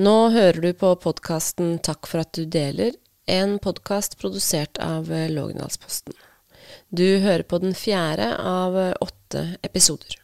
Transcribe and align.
Nå 0.00 0.30
hører 0.32 0.62
du 0.64 0.70
på 0.72 0.94
podkasten 0.96 1.74
Takk 1.84 2.06
for 2.08 2.22
at 2.22 2.30
du 2.32 2.46
deler, 2.48 2.94
en 3.28 3.58
podkast 3.60 4.14
produsert 4.16 4.78
av 4.80 5.10
Lågendalsposten. 5.10 6.14
Du 6.88 7.18
hører 7.20 7.44
på 7.44 7.58
den 7.60 7.74
fjerde 7.76 8.30
av 8.38 8.78
åtte 9.04 9.42
episoder. 9.66 10.16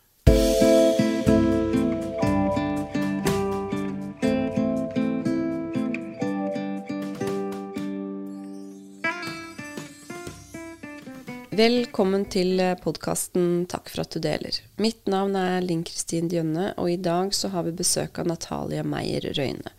Velkommen 11.56 12.26
til 12.28 12.58
podkasten 12.82 13.62
Takk 13.70 13.86
for 13.88 14.02
at 14.02 14.12
du 14.12 14.20
deler. 14.20 14.58
Mitt 14.82 15.06
navn 15.08 15.38
er 15.40 15.62
Linn 15.64 15.86
Kristin 15.88 16.26
Djønne, 16.28 16.74
og 16.76 16.90
i 16.90 16.98
dag 17.00 17.30
så 17.32 17.48
har 17.54 17.64
vi 17.64 17.72
besøk 17.78 18.18
av 18.20 18.28
Natalia 18.28 18.82
Meyer 18.84 19.24
Røyne. 19.38 19.72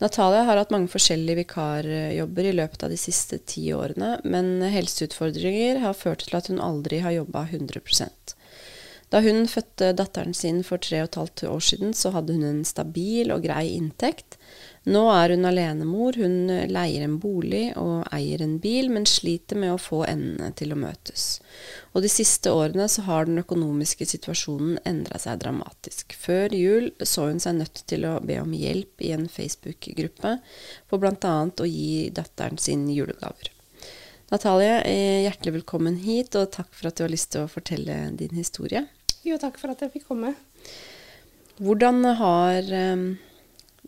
Natalia 0.00 0.46
har 0.48 0.56
hatt 0.56 0.72
mange 0.72 0.88
forskjellige 0.88 1.42
vikarjobber 1.42 2.48
i 2.48 2.54
løpet 2.56 2.86
av 2.86 2.94
de 2.94 3.00
siste 3.02 3.42
ti 3.50 3.66
årene, 3.76 4.14
men 4.24 4.62
helseutfordringer 4.72 5.82
har 5.82 5.98
ført 5.98 6.24
til 6.24 6.38
at 6.38 6.48
hun 6.48 6.62
aldri 6.64 7.02
har 7.04 7.18
jobba 7.18 7.44
100% 7.50 8.36
Da 9.12 9.20
hun 9.26 9.44
fødte 9.50 9.92
datteren 9.98 10.32
sin 10.32 10.62
for 10.64 10.80
tre 10.80 11.02
og 11.02 11.10
et 11.10 11.20
halvt 11.20 11.44
år 11.50 11.66
siden, 11.72 11.92
så 11.92 12.14
hadde 12.16 12.38
hun 12.38 12.48
en 12.54 12.64
stabil 12.64 13.34
og 13.34 13.44
grei 13.44 13.66
inntekt, 13.74 14.38
nå 14.82 15.02
er 15.14 15.30
hun 15.30 15.46
alenemor, 15.46 16.16
hun 16.18 16.50
leier 16.72 17.04
en 17.04 17.14
bolig 17.22 17.68
og 17.78 18.02
eier 18.10 18.42
en 18.42 18.56
bil, 18.62 18.88
men 18.90 19.06
sliter 19.06 19.60
med 19.62 19.74
å 19.74 19.78
få 19.78 20.00
endene 20.08 20.50
til 20.58 20.74
å 20.74 20.78
møtes. 20.80 21.38
Og 21.94 22.02
de 22.02 22.10
siste 22.10 22.50
årene 22.50 22.88
så 22.90 23.04
har 23.06 23.28
den 23.28 23.38
økonomiske 23.44 24.08
situasjonen 24.10 24.80
endra 24.88 25.20
seg 25.22 25.38
dramatisk. 25.44 26.16
Før 26.18 26.54
jul 26.58 26.90
så 26.98 27.28
hun 27.30 27.38
seg 27.42 27.60
nødt 27.60 27.84
til 27.86 28.08
å 28.10 28.16
be 28.26 28.40
om 28.42 28.54
hjelp 28.58 29.06
i 29.06 29.14
en 29.14 29.28
Facebook-gruppe 29.30 30.36
for 30.90 31.02
bl.a. 31.02 31.36
å 31.46 31.70
gi 31.70 32.08
datteren 32.14 32.58
sin 32.58 32.88
julegaver. 32.90 33.54
Natalie, 34.32 34.78
eh, 34.88 35.22
hjertelig 35.26 35.60
velkommen 35.60 35.98
hit, 36.00 36.34
og 36.40 36.50
takk 36.54 36.70
for 36.72 36.88
at 36.88 36.96
du 36.96 37.04
har 37.04 37.12
lyst 37.12 37.34
til 37.34 37.44
å 37.44 37.50
fortelle 37.52 37.98
din 38.16 38.32
historie. 38.34 38.86
Jo, 39.22 39.36
takk 39.38 39.60
for 39.60 39.70
at 39.70 39.84
jeg 39.84 39.92
fikk 39.92 40.08
komme. 40.08 40.32
Hvordan 41.62 42.00
har 42.16 42.70
um, 42.96 43.04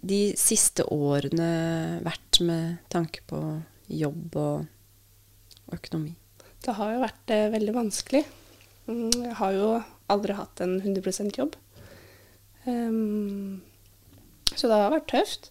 de 0.04 0.20
siste 0.38 0.84
årene 0.92 2.00
vært 2.04 2.40
med 2.44 2.84
tanke 2.92 3.24
på 3.28 3.40
jobb 3.88 4.36
og 4.40 5.74
økonomi? 5.74 6.14
Det 6.64 6.76
har 6.78 6.94
jo 6.94 7.02
vært 7.02 7.32
eh, 7.34 7.50
veldig 7.52 7.74
vanskelig. 7.76 8.22
Mm, 8.88 9.10
jeg 9.12 9.36
har 9.40 9.56
jo 9.56 9.68
aldri 10.12 10.36
hatt 10.36 10.62
en 10.64 10.78
100% 10.80 11.40
jobb. 11.40 11.56
Um, 12.64 13.60
så 14.54 14.68
det 14.70 14.78
har 14.78 14.94
vært 14.94 15.10
tøft. 15.12 15.50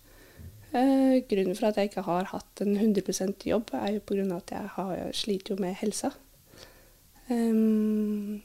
Uh, 0.73 1.22
grunnen 1.30 1.58
for 1.58 1.70
at 1.70 1.78
jeg 1.78 1.92
ikke 1.92 2.06
har 2.08 2.32
hatt 2.32 2.64
en 2.66 2.73
100% 2.73 3.45
jobb, 3.45 3.70
er 3.78 3.98
jo 3.98 4.06
pga. 4.08 4.26
at 4.38 4.56
jeg 4.56 4.73
har 4.78 5.04
sliter 5.14 5.54
jo 5.54 5.62
med 5.62 5.78
helsa. 5.82 6.14
Um, 7.30 8.42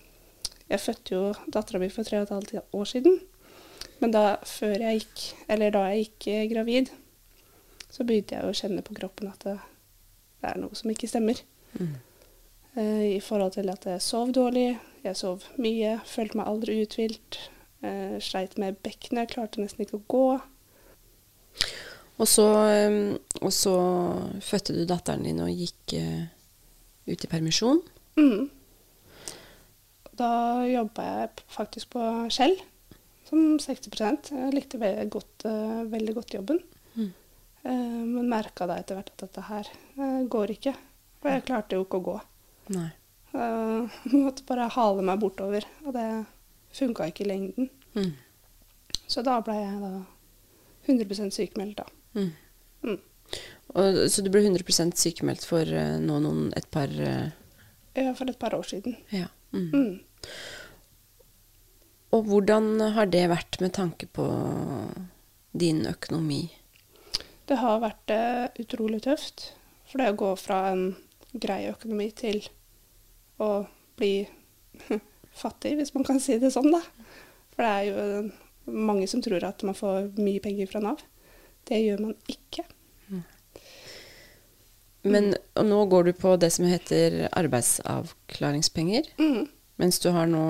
jeg 0.68 0.80
fødte 0.84 1.14
jo 1.14 1.22
dattera 1.48 1.80
mi 1.80 1.88
for 1.88 2.04
tre 2.04 2.20
og 2.20 2.28
et 2.28 2.34
halvt 2.36 2.74
år 2.76 2.88
siden. 2.88 3.20
Men 4.02 4.14
da, 4.14 4.24
jeg 4.62 5.00
gikk, 5.00 5.22
eller 5.50 5.72
da 5.74 5.84
jeg 5.90 6.04
gikk 6.04 6.28
eh, 6.30 6.44
gravid, 6.52 6.90
så 7.90 8.04
begynte 8.06 8.36
jeg 8.36 8.46
å 8.46 8.54
kjenne 8.54 8.84
på 8.86 8.94
kroppen 8.98 9.30
at 9.30 9.42
det, 9.46 9.56
det 10.42 10.52
er 10.52 10.60
noe 10.62 10.76
som 10.78 10.92
ikke 10.92 11.10
stemmer. 11.10 11.40
Mm. 11.78 11.96
Uh, 12.78 13.06
I 13.16 13.20
forhold 13.24 13.56
til 13.56 13.70
at 13.72 13.88
jeg 13.88 14.04
sov 14.04 14.30
dårlig, 14.36 14.76
jeg 15.02 15.18
sov 15.18 15.46
mye, 15.58 15.96
følte 16.06 16.38
meg 16.38 16.50
aldri 16.50 16.78
uthvilt. 16.84 17.40
Uh, 17.82 18.18
sleit 18.22 18.54
med 18.60 18.78
bekkenet, 18.84 19.32
klarte 19.32 19.62
nesten 19.62 19.82
ikke 19.82 19.98
å 19.98 20.06
gå. 20.14 20.28
Og 22.18 22.26
så, 22.26 22.46
um, 22.86 23.16
og 23.42 23.52
så 23.54 23.74
fødte 24.42 24.74
du 24.74 24.84
datteren 24.86 25.26
din 25.26 25.42
og 25.42 25.50
gikk 25.50 25.98
uh, 25.98 26.24
ut 27.10 27.26
i 27.26 27.30
permisjon? 27.30 27.82
Mm. 28.18 28.48
Da 30.18 30.32
jobba 30.66 31.04
jeg 31.06 31.46
faktisk 31.54 31.94
på 31.94 32.02
Skjell 32.34 32.58
som 33.28 33.58
60 33.60 34.30
Jeg 34.32 34.54
likte 34.54 34.80
veldig 34.80 35.08
godt, 35.12 35.46
uh, 35.48 35.82
veldig 35.90 36.14
godt 36.16 36.34
jobben. 36.38 36.60
Mm. 36.94 37.10
Uh, 37.64 38.04
men 38.14 38.30
merka 38.30 38.68
da 38.68 38.78
etter 38.80 38.98
hvert 38.98 39.12
at 39.12 39.24
dette 39.26 39.44
her 39.48 39.68
uh, 39.98 40.22
går 40.30 40.54
ikke. 40.56 40.74
For 41.18 41.34
jeg 41.34 41.44
klarte 41.48 41.76
jo 41.76 41.84
ikke 41.84 42.00
å 42.00 42.06
gå. 42.06 42.16
Nei. 42.76 42.88
Uh, 43.34 43.98
måtte 44.14 44.46
bare 44.48 44.70
hale 44.72 45.04
meg 45.04 45.20
bortover, 45.20 45.66
og 45.84 45.92
det 45.96 46.06
funka 46.78 47.10
ikke 47.10 47.26
i 47.26 47.30
lengden. 47.32 47.70
Mm. 47.98 48.14
Så 49.08 49.24
da 49.24 49.38
ble 49.44 49.56
jeg 49.58 49.78
da 49.82 49.92
100 50.88 51.32
sykemeldt, 51.34 51.82
da. 51.82 51.88
Mm. 52.16 52.30
Mm. 52.88 52.98
Og, 53.76 53.98
så 54.08 54.24
du 54.24 54.30
ble 54.32 54.46
100 54.46 54.96
sykemeldt 54.96 55.44
for 55.44 55.68
nå 56.00 56.20
noen, 56.24 56.48
et 56.56 56.68
par 56.72 56.92
Ja, 56.96 58.12
for 58.16 58.30
et 58.30 58.38
par 58.40 58.54
år 58.56 58.64
siden. 58.68 58.96
Ja. 59.12 59.26
Mm. 59.52 59.98
Og 62.16 62.24
hvordan 62.24 62.80
har 62.96 63.10
det 63.12 63.26
vært 63.28 63.58
med 63.60 63.74
tanke 63.76 64.08
på 64.08 64.26
din 65.52 65.84
økonomi? 65.88 66.46
Det 67.48 67.58
har 67.60 67.82
vært 67.82 68.12
uh, 68.12 68.46
utrolig 68.60 69.02
tøft. 69.04 69.50
For 69.88 70.00
det 70.00 70.12
å 70.12 70.18
gå 70.20 70.32
fra 70.40 70.68
en 70.72 70.90
grei 71.32 71.66
økonomi 71.70 72.10
til 72.16 72.42
å 73.40 73.66
bli 73.98 74.12
fattig, 75.42 75.76
hvis 75.78 75.94
man 75.94 76.06
kan 76.08 76.20
si 76.20 76.38
det 76.40 76.52
sånn, 76.54 76.70
da. 76.72 76.82
For 77.54 77.64
det 77.64 77.72
er 77.72 77.86
jo 77.88 78.72
mange 78.72 79.08
som 79.08 79.22
tror 79.24 79.44
at 79.48 79.64
man 79.64 79.76
får 79.76 80.10
mye 80.20 80.42
penger 80.44 80.68
fra 80.70 80.82
Nav. 80.84 81.04
Det 81.68 81.80
gjør 81.80 82.02
man 82.04 82.16
ikke. 82.30 82.64
Mm. 83.08 83.24
Men 85.08 85.30
nå 85.68 85.84
går 85.92 86.08
du 86.08 86.12
på 86.16 86.34
det 86.40 86.50
som 86.54 86.68
heter 86.68 87.26
arbeidsavklaringspenger. 87.32 89.12
Mm. 89.20 89.48
Mens 89.78 90.00
du 90.02 90.10
har 90.14 90.26
nå 90.26 90.44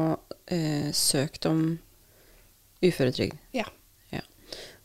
eh, 0.49 0.89
søkt 0.97 1.47
om 1.49 1.78
uføretrygd. 2.81 3.37
Ja. 3.53 3.66
ja. 4.15 4.22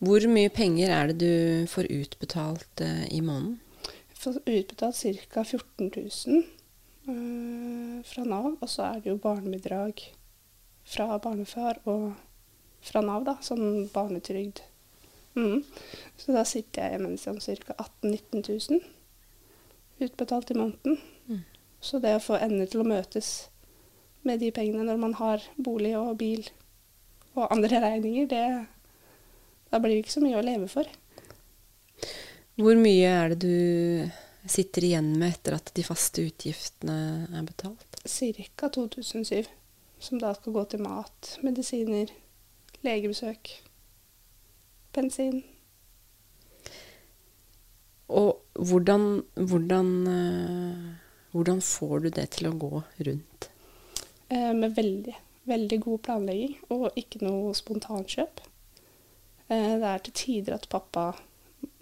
Hvor 0.04 0.26
mye 0.28 0.52
penger 0.52 0.92
er 0.92 1.12
det 1.12 1.20
du 1.22 1.70
får 1.72 1.88
utbetalt 1.94 2.84
eh, 2.84 3.06
i 3.14 3.22
måneden? 3.24 3.60
Jeg 4.12 4.20
får 4.20 4.42
utbetalt 4.44 5.00
ca. 5.32 5.46
14 5.46 5.92
000 5.96 6.44
eh, 7.08 8.04
fra 8.10 8.26
Nav. 8.28 8.52
Og 8.60 8.68
så 8.70 8.90
er 8.90 9.00
det 9.00 9.14
jo 9.14 9.22
barnebidrag 9.24 10.04
fra 10.84 11.18
barnefar 11.24 11.80
og 11.88 12.12
fra 12.84 13.00
Nav, 13.06 13.24
da, 13.24 13.38
sånn 13.40 13.88
barnetrygd. 13.94 14.60
Mm. 15.40 15.64
Så 16.20 16.36
da 16.36 16.44
sitter 16.46 16.92
jeg 16.92 17.02
med 17.02 17.16
ca. 17.24 17.78
18 17.80 18.12
000-19 18.12 18.44
000 18.76 18.84
utbetalt 20.04 20.52
i 20.52 20.60
måneden. 20.60 21.00
Mm. 21.30 21.42
Så 21.80 22.00
det 22.04 22.18
å 22.18 22.24
få 22.24 22.38
endene 22.40 22.68
til 22.68 22.84
å 22.84 22.88
møtes 22.88 23.32
med 24.28 24.40
de 24.40 24.52
pengene 24.56 24.86
når 24.88 25.00
man 25.02 25.16
har 25.20 25.44
bolig 25.56 25.94
og 26.00 26.16
bil 26.20 26.46
og 27.34 27.48
andre 27.50 27.80
regninger, 27.82 28.28
det, 28.30 28.44
da 29.72 29.80
blir 29.82 29.96
det 29.96 30.04
ikke 30.04 30.16
så 30.18 30.24
mye 30.24 30.38
å 30.40 30.46
leve 30.46 30.70
for. 30.72 30.90
Hvor 32.62 32.78
mye 32.78 33.10
er 33.10 33.34
det 33.34 33.40
du 33.42 34.50
sitter 34.50 34.86
igjen 34.86 35.14
med 35.18 35.34
etter 35.34 35.58
at 35.58 35.72
de 35.74 35.86
faste 35.86 36.22
utgiftene 36.28 36.98
er 37.34 37.48
betalt? 37.48 37.98
Ca. 38.04 38.70
2007. 38.70 39.50
Som 40.04 40.20
da 40.20 40.34
skal 40.36 40.54
gå 40.54 40.66
til 40.68 40.84
mat, 40.84 41.38
medisiner, 41.46 42.12
legebesøk, 42.84 43.50
bensin. 44.94 45.40
Og 48.14 48.44
hvordan, 48.60 49.24
hvordan, 49.34 49.94
eh, 50.12 51.24
hvordan 51.32 51.64
får 51.64 52.04
du 52.04 52.10
det 52.20 52.28
til 52.36 52.52
å 52.52 52.58
gå 52.60 52.84
rundt? 53.08 53.50
Eh, 54.34 54.52
med 54.58 54.76
veldig, 54.76 55.16
veldig 55.50 55.80
god 55.86 56.02
planlegging 56.08 56.58
og 56.74 56.98
ikke 57.00 57.22
noe 57.24 57.54
spontankjøp. 57.58 58.44
Eh, 59.48 59.74
det 59.80 59.90
er 59.90 60.04
til 60.06 60.16
tider 60.20 60.58
at 60.58 60.70
pappa, 60.72 61.12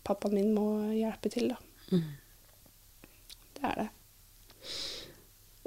pappaen 0.07 0.37
min 0.37 0.53
må 0.55 0.67
hjelpe 0.95 1.31
til, 1.33 1.53
da. 1.53 1.59
Mm. 1.91 2.09
Det 3.57 3.69
er 3.69 3.83
det. 3.83 3.89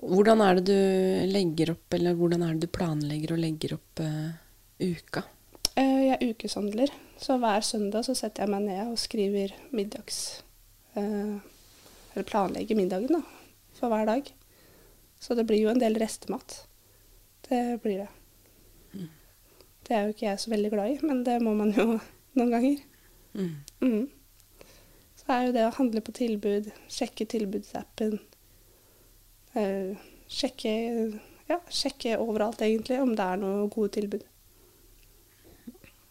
Hvordan 0.05 0.43
er 0.45 0.59
det 0.59 0.65
du 0.69 1.31
legger 1.31 1.73
opp, 1.73 1.95
eller 1.97 2.17
hvordan 2.19 2.43
er 2.45 2.57
det 2.57 2.67
du 2.67 2.75
planlegger 2.75 3.35
og 3.35 3.41
legger 3.41 3.77
opp 3.79 4.03
uh, 4.05 4.35
uka? 4.83 5.23
Jeg 5.79 6.11
er 6.13 6.25
ukeshandler, 6.29 6.93
så 7.19 7.39
hver 7.41 7.65
søndag 7.65 8.05
så 8.07 8.15
setter 8.19 8.45
jeg 8.45 8.53
meg 8.53 8.67
ned 8.69 8.93
og 8.93 9.01
skriver 9.01 9.55
middags... 9.73 10.43
Uh, 10.95 11.41
eller 12.15 12.27
planlegger 12.29 12.79
middagen, 12.79 13.17
da, 13.17 13.23
for 13.75 13.91
hver 13.91 14.07
dag. 14.07 14.29
Så 15.19 15.35
det 15.35 15.47
blir 15.49 15.65
jo 15.65 15.73
en 15.73 15.81
del 15.83 15.97
restemat. 15.99 16.61
Det 17.49 17.63
blir 17.85 18.05
det. 18.05 18.09
Mm. 18.95 19.09
Det 19.85 19.97
er 19.97 20.03
jo 20.05 20.15
ikke 20.15 20.27
jeg 20.27 20.43
så 20.43 20.53
veldig 20.55 20.73
glad 20.73 20.93
i, 20.93 20.99
men 21.05 21.23
det 21.27 21.39
må 21.45 21.55
man 21.59 21.73
jo 21.77 21.87
noen 22.39 22.55
ganger. 22.57 22.85
Mm. 23.35 23.55
Mm. 23.81 24.05
Så 25.21 25.31
er 25.33 25.47
jo 25.47 25.57
det 25.57 25.67
å 25.69 25.75
handle 25.79 26.05
på 26.05 26.15
tilbud, 26.17 26.71
sjekke 26.93 27.27
tilbudsappen, 27.31 28.19
uh, 29.57 30.05
sjekke, 30.29 30.75
ja, 31.49 31.59
sjekke 31.73 32.19
overalt 32.21 32.65
egentlig 32.65 33.01
om 33.03 33.15
det 33.17 33.27
er 33.27 33.41
noe 33.41 33.69
gode 33.73 33.97
tilbud. 33.99 34.25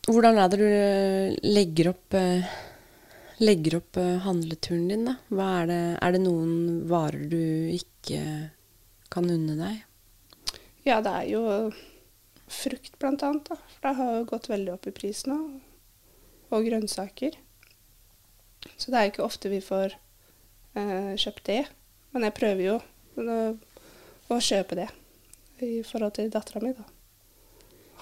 Hvordan 0.04 0.36
er 0.42 0.50
det 0.52 0.60
du 0.60 0.68
eh, 0.68 1.36
legger 1.48 1.94
opp, 1.94 2.16
eh, 2.20 2.44
legger 3.40 3.78
opp 3.78 4.00
eh, 4.02 4.18
handleturen 4.26 4.90
din, 4.92 5.06
da? 5.08 5.16
Er, 5.32 5.70
det, 5.70 5.80
er 6.04 6.16
det 6.16 6.22
noen 6.26 6.82
varer 6.90 7.24
du 7.32 7.40
ikke 7.72 8.20
kan 9.14 9.30
unne 9.32 9.56
deg? 9.56 9.78
Ja, 10.84 11.00
det 11.04 11.12
er 11.12 11.28
jo 11.32 11.44
frukt 12.52 13.04
annet. 13.04 13.48
For 13.48 13.86
det 13.86 13.96
har 14.00 14.16
jo 14.18 14.30
gått 14.30 14.50
veldig 14.52 14.74
opp 14.76 14.88
i 14.90 14.96
pris 14.96 15.24
nå. 15.30 15.38
Og 16.54 16.68
grønnsaker. 16.68 17.38
Så 18.78 18.92
det 18.92 19.00
er 19.00 19.08
jo 19.08 19.14
ikke 19.14 19.28
ofte 19.28 19.52
vi 19.52 19.62
får 19.64 19.96
eh, 20.78 21.14
kjøpt 21.20 21.46
det. 21.50 21.62
Men 22.14 22.28
jeg 22.28 22.38
prøver 22.38 22.66
jo 22.68 22.76
å, 22.80 23.38
å 24.30 24.42
kjøpe 24.44 24.78
det 24.84 24.90
i 25.64 25.80
forhold 25.88 26.18
til 26.18 26.32
dattera 26.32 26.62
mi, 26.64 26.74
da. 26.76 26.86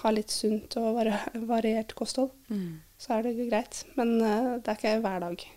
Ha 0.02 0.10
litt 0.10 0.32
sunt 0.34 0.74
og 0.80 0.98
variert 1.46 1.94
kosthold. 1.94 2.32
Mm. 2.50 2.82
Så 2.98 3.14
er 3.14 3.26
det 3.26 3.36
greit. 3.46 3.84
Men 3.98 4.16
eh, 4.18 4.54
det 4.58 4.72
er 4.72 4.80
ikke 4.80 5.00
hver 5.04 5.26
dag 5.28 5.48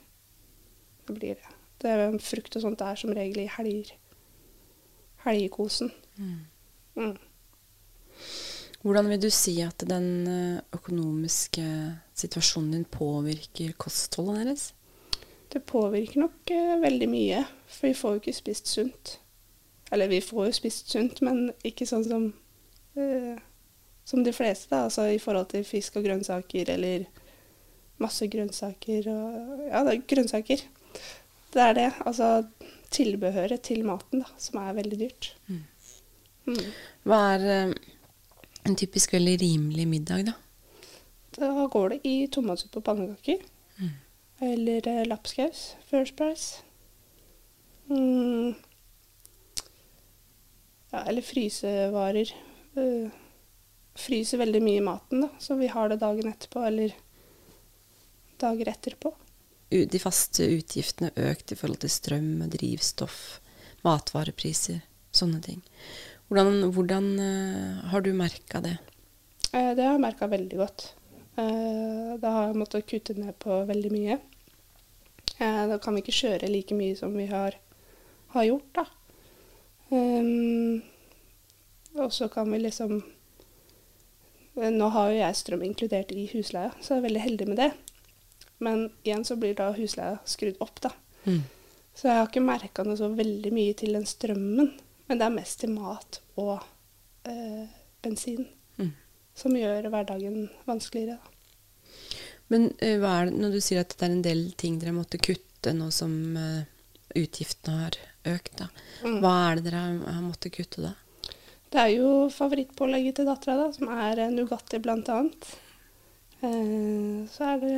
det 1.06 1.14
blir 1.14 1.38
det. 1.38 1.54
det 1.84 2.24
frukt 2.26 2.56
og 2.58 2.64
sånt 2.64 2.82
er 2.82 2.98
som 2.98 3.14
regel 3.14 3.44
i 3.44 3.52
helger. 3.58 3.92
Helgekosen. 5.26 5.92
Mm. 6.18 6.46
Mm. 6.96 7.16
Hvordan 8.86 9.10
vil 9.10 9.22
du 9.24 9.32
si 9.34 9.56
at 9.66 9.82
den 9.90 10.10
eh, 10.30 10.64
økonomiske 10.78 11.66
situasjonen 12.14 12.76
din 12.76 12.86
påvirker 12.86 13.74
kostholdet 13.82 14.44
deres? 14.44 14.66
Det 15.50 15.64
påvirker 15.66 16.22
nok 16.22 16.52
eh, 16.54 16.76
veldig 16.84 17.08
mye, 17.10 17.42
for 17.66 17.90
vi 17.90 17.98
får 17.98 18.14
jo 18.14 18.22
ikke 18.22 18.36
spist 18.38 18.70
sunt. 18.70 19.16
Eller 19.92 20.12
vi 20.12 20.22
får 20.22 20.50
jo 20.50 20.58
spist 20.60 20.94
sunt, 20.94 21.22
men 21.26 21.50
ikke 21.66 21.88
sånn 21.90 22.06
som, 22.06 22.30
eh, 23.00 23.36
som 24.06 24.24
de 24.26 24.34
fleste, 24.36 24.70
da. 24.70 24.86
Altså 24.86 25.08
i 25.14 25.22
forhold 25.22 25.50
til 25.54 25.66
fisk 25.66 25.98
og 25.98 26.06
grønnsaker 26.06 26.70
eller 26.76 27.10
masse 28.02 28.28
grønnsaker 28.30 29.10
og 29.10 29.68
Ja, 29.70 29.84
det 29.88 29.94
er 29.96 30.08
grønnsaker. 30.14 30.66
Det 31.56 31.62
er 31.64 31.78
det. 31.78 31.92
Altså 32.06 32.46
tilbehøret 32.94 33.66
til 33.66 33.86
maten, 33.88 34.22
da, 34.22 34.30
som 34.38 34.60
er 34.62 34.78
veldig 34.78 35.00
dyrt. 35.00 35.34
Mm. 35.48 35.64
Mm. 36.46 36.62
Hva 37.06 37.20
er 37.36 37.46
eh, 37.54 37.74
en 38.66 38.78
typisk 38.78 39.14
veldig 39.14 39.36
rimelig 39.42 39.88
middag, 39.90 40.30
da? 40.30 40.36
Da 41.36 41.68
går 41.72 41.96
det 41.96 42.00
i 42.08 42.16
tomatsuppe 42.32 42.80
og 42.80 42.88
pannekaker. 42.88 43.44
Mm. 43.80 43.92
Eller 44.52 44.88
eh, 44.92 45.04
lapskaus. 45.10 45.74
First 45.90 46.16
Price. 46.20 46.64
Mm. 47.90 48.56
Ja, 50.92 51.04
eller 51.04 51.22
frysevarer. 51.22 52.32
Uh, 52.76 53.12
fryser 53.96 54.40
veldig 54.42 54.62
mye 54.64 54.80
i 54.80 54.84
maten, 54.84 55.22
da, 55.24 55.30
så 55.40 55.56
vi 55.56 55.70
har 55.72 55.90
det 55.90 56.02
dagen 56.02 56.28
etterpå 56.28 56.64
eller 56.68 56.96
dager 58.42 58.72
etterpå. 58.72 59.14
De 59.72 60.00
faste 60.00 60.46
utgiftene 60.52 61.12
økt 61.16 61.52
i 61.52 61.58
forhold 61.60 61.82
til 61.84 61.92
strøm, 61.92 62.28
drivstoff, 62.52 63.40
matvarepriser, 63.88 64.84
sånne 65.16 65.40
ting. 65.44 65.64
Hvordan, 66.28 66.72
hvordan 66.74 67.10
eh, 67.22 67.90
har 67.92 68.02
du 68.02 68.12
merka 68.18 68.62
det? 68.66 68.78
Eh, 69.52 69.72
det 69.78 69.84
har 69.86 69.94
jeg 69.94 70.04
merka 70.04 70.28
veldig 70.32 70.58
godt. 70.58 70.88
Eh, 71.38 72.16
da 72.22 72.32
har 72.32 72.48
jeg 72.50 72.60
måttet 72.60 72.88
kutte 72.90 73.16
ned 73.18 73.36
på 73.44 73.62
veldig 73.70 73.92
mye. 73.94 74.18
Eh, 75.38 75.64
da 75.70 75.78
kan 75.82 75.96
vi 75.96 76.04
ikke 76.04 76.16
kjøre 76.16 76.50
like 76.52 76.76
mye 76.78 76.96
som 76.98 77.16
vi 77.16 77.28
har, 77.30 77.58
har 78.36 78.48
gjort, 78.48 78.70
da. 78.78 78.86
Um, 79.92 80.82
og 81.94 82.14
så 82.14 82.26
kan 82.34 82.50
vi 82.50 82.58
liksom 82.64 83.04
Nå 84.56 84.88
har 84.90 85.12
jo 85.12 85.18
jeg 85.20 85.36
strøm 85.36 85.64
inkludert 85.68 86.14
i 86.16 86.24
husleia, 86.32 86.72
så 86.80 86.96
jeg 86.96 87.02
er 87.02 87.06
veldig 87.10 87.22
heldig 87.26 87.48
med 87.50 87.58
det. 87.60 87.72
Men 88.64 88.86
igjen 89.04 89.26
så 89.28 89.36
blir 89.36 89.52
da 89.58 89.74
husleia 89.76 90.22
skrudd 90.24 90.62
opp, 90.64 90.80
da. 90.80 90.94
Mm. 91.26 91.42
Så 91.92 92.08
jeg 92.08 92.22
har 92.22 92.30
ikke 92.30 92.44
merka 92.44 92.86
noe 92.88 92.96
så 92.96 93.10
veldig 93.12 93.52
mye 93.52 93.74
til 93.76 93.98
den 93.98 94.08
strømmen. 94.08 94.72
Men 95.08 95.20
det 95.22 95.26
er 95.28 95.36
mest 95.36 95.60
til 95.62 95.74
mat 95.76 96.22
og 96.42 96.58
eh, 97.30 97.66
bensin 98.04 98.48
Mm. 98.76 98.92
som 99.34 99.54
gjør 99.56 99.86
hverdagen 99.88 100.50
vanskeligere. 100.68 101.16
Da. 101.16 101.92
Men 102.52 102.66
eh, 102.84 102.98
hva 103.00 103.14
er 103.22 103.30
det, 103.30 103.38
når 103.40 103.56
du 103.56 103.62
sier 103.64 103.86
at 103.86 103.96
det 103.96 104.04
er 104.04 104.12
en 104.12 104.26
del 104.26 104.42
ting 104.60 104.80
dere 104.82 104.96
måtte 104.96 105.22
kutte 105.22 105.72
nå 105.74 105.88
som 105.96 106.36
eh, 106.38 106.66
utgiftene 107.16 107.86
har 107.86 107.98
økt, 108.36 108.58
da. 108.60 108.68
Mm. 109.06 109.22
Hva 109.24 109.34
er 109.48 109.56
det 109.56 109.68
dere 109.70 109.84
har, 109.86 110.02
har 110.18 110.26
måttet 110.26 110.58
kutte 110.58 110.84
da? 110.84 110.94
Det 111.72 111.82
er 111.82 111.94
jo 111.96 112.10
favorittpålegget 112.32 113.18
til 113.20 113.30
dattera, 113.30 113.56
da, 113.64 113.70
som 113.76 113.90
er 113.96 114.26
Nugatti 114.32 114.80
annet. 114.84 115.50
Eh, 116.42 117.24
så 117.32 117.50
er 117.54 117.64
det 117.64 117.74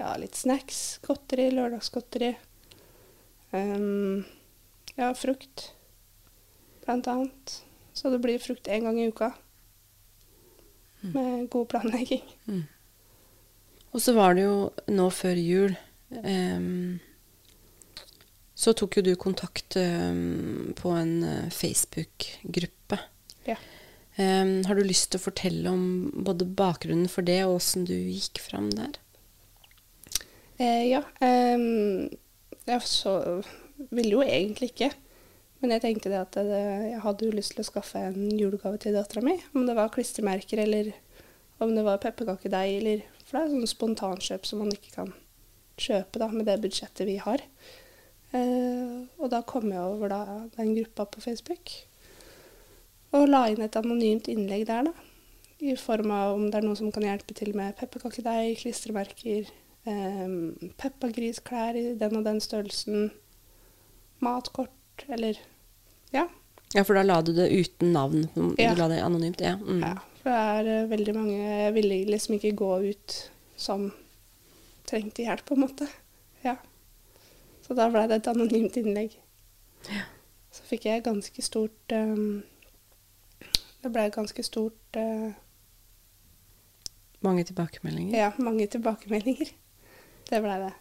ja, 0.00 0.16
litt 0.18 0.34
snacks, 0.34 0.98
godteri, 1.04 1.50
lørdagsgodteri. 1.54 2.34
Um, 3.54 4.24
ja, 4.96 5.12
frukt 5.14 5.68
blant 6.84 7.08
annet. 7.10 7.64
Så 7.94 8.10
det 8.10 8.20
blir 8.22 8.42
frukt 8.42 8.68
én 8.68 8.84
gang 8.84 9.00
i 9.00 9.08
uka. 9.08 9.32
Med 11.00 11.48
god 11.50 11.68
planlegging. 11.68 12.24
Mm. 12.46 12.64
Og 13.94 14.02
så 14.02 14.14
var 14.16 14.34
det 14.34 14.46
jo 14.46 14.56
nå 14.90 15.04
før 15.14 15.38
jul 15.38 15.74
um, 16.24 16.96
Så 18.58 18.72
tok 18.74 18.98
jo 18.98 19.04
du 19.06 19.12
kontakt 19.20 19.76
um, 19.76 20.72
på 20.78 20.90
en 20.96 21.14
eh, 21.26 21.50
Facebook-gruppe. 21.52 22.98
Ja. 23.46 23.58
Um, 24.16 24.62
har 24.64 24.78
du 24.78 24.86
lyst 24.86 25.10
til 25.12 25.20
å 25.20 25.26
fortelle 25.26 25.70
om 25.70 25.84
både 26.26 26.46
bakgrunnen 26.46 27.10
for 27.10 27.26
det, 27.26 27.42
og 27.44 27.58
åssen 27.58 27.84
du 27.86 27.94
gikk 27.94 28.40
fram 28.40 28.70
der? 28.72 28.96
Eh, 30.56 30.86
ja. 30.86 31.02
jeg 31.18 32.86
så 32.86 33.16
ville 33.90 34.14
jo 34.14 34.22
egentlig 34.22 34.70
ikke. 34.72 34.92
Men 35.62 35.72
jeg 35.72 35.84
tenkte 35.84 36.10
det 36.12 36.20
at 36.20 36.36
det, 36.36 36.60
jeg 36.90 37.02
hadde 37.04 37.26
jo 37.26 37.34
lyst 37.36 37.54
til 37.54 37.62
å 37.62 37.68
skaffe 37.68 38.02
en 38.10 38.34
julegave 38.36 38.80
til 38.82 38.96
dattera 38.96 39.22
mi. 39.24 39.38
Om 39.54 39.68
det 39.68 39.76
var 39.78 39.92
klistremerker 39.94 40.60
eller 40.64 40.90
om 41.62 41.72
det 41.74 41.84
var 41.86 42.02
pepperkakedeig 42.02 42.78
eller 42.80 43.04
For 43.24 43.38
det 43.38 43.44
er 43.44 43.54
sånn 43.54 43.70
spontankjøp 43.70 44.44
som 44.44 44.60
man 44.60 44.74
ikke 44.74 44.92
kan 44.98 45.14
kjøpe 45.80 46.20
da, 46.20 46.28
med 46.28 46.44
det 46.48 46.58
budsjettet 46.60 47.08
vi 47.08 47.16
har. 47.22 47.40
Eh, 48.34 49.00
og 49.16 49.30
da 49.32 49.40
kom 49.46 49.70
jeg 49.72 49.80
over 49.80 50.12
da, 50.12 50.20
den 50.58 50.74
gruppa 50.76 51.06
på 51.08 51.22
Facebook. 51.24 51.72
Og 53.14 53.28
la 53.30 53.46
inn 53.50 53.62
et 53.64 53.76
anonymt 53.78 54.28
innlegg 54.30 54.66
der, 54.68 54.90
da. 54.90 55.10
I 55.64 55.76
form 55.80 56.10
av 56.12 56.34
om 56.34 56.48
det 56.50 56.58
er 56.58 56.66
noen 56.66 56.76
som 56.76 56.92
kan 56.92 57.06
hjelpe 57.06 57.34
til 57.38 57.54
med 57.56 57.76
pepperkakedeig, 57.78 58.58
klistremerker, 58.60 59.48
eh, 59.88 60.38
peppergrisklær 60.82 61.78
i 61.78 61.86
den 62.00 62.20
og 62.20 62.26
den 62.26 62.42
størrelsen, 62.44 63.12
matkort 64.24 64.72
eller 65.08 65.38
Ja. 66.12 66.28
Ja, 66.74 66.82
for 66.84 66.94
da 66.94 67.02
la 67.02 67.20
du 67.22 67.32
det 67.32 67.50
uten 67.50 67.92
navn. 67.92 68.28
Du 68.34 68.54
Ja. 68.58 68.74
la 68.74 68.88
det 68.88 69.02
anonymt? 69.02 69.40
Ja. 69.40 69.56
Mm. 69.56 69.80
ja. 69.80 69.94
For 70.22 70.30
det 70.30 70.68
er 70.68 70.84
uh, 70.84 70.90
veldig 70.90 71.14
mange 71.14 71.36
Jeg 71.36 71.74
ville 71.74 72.04
liksom 72.10 72.34
ikke 72.34 72.56
gå 72.56 72.70
ut 72.90 73.30
som 73.56 73.92
trengte 74.86 75.22
hjelp, 75.22 75.44
på 75.44 75.54
en 75.54 75.60
måte. 75.60 75.86
Ja. 76.42 76.56
Så 77.66 77.74
da 77.74 77.88
ble 77.90 78.06
det 78.08 78.16
et 78.16 78.26
anonymt 78.28 78.76
innlegg. 78.76 79.14
Ja. 79.88 80.02
Så 80.52 80.62
fikk 80.68 80.84
jeg 80.86 81.04
ganske 81.04 81.42
stort 81.42 81.92
um, 81.92 82.42
Det 83.82 83.90
ble 83.92 84.10
ganske 84.10 84.42
stort 84.42 84.96
uh, 84.96 85.32
Mange 87.24 87.44
tilbakemeldinger. 87.44 88.18
Ja, 88.18 88.32
mange 88.38 88.66
tilbakemeldinger. 88.66 89.48
Det 90.28 90.40
blei 90.44 90.58
det. 90.60 90.72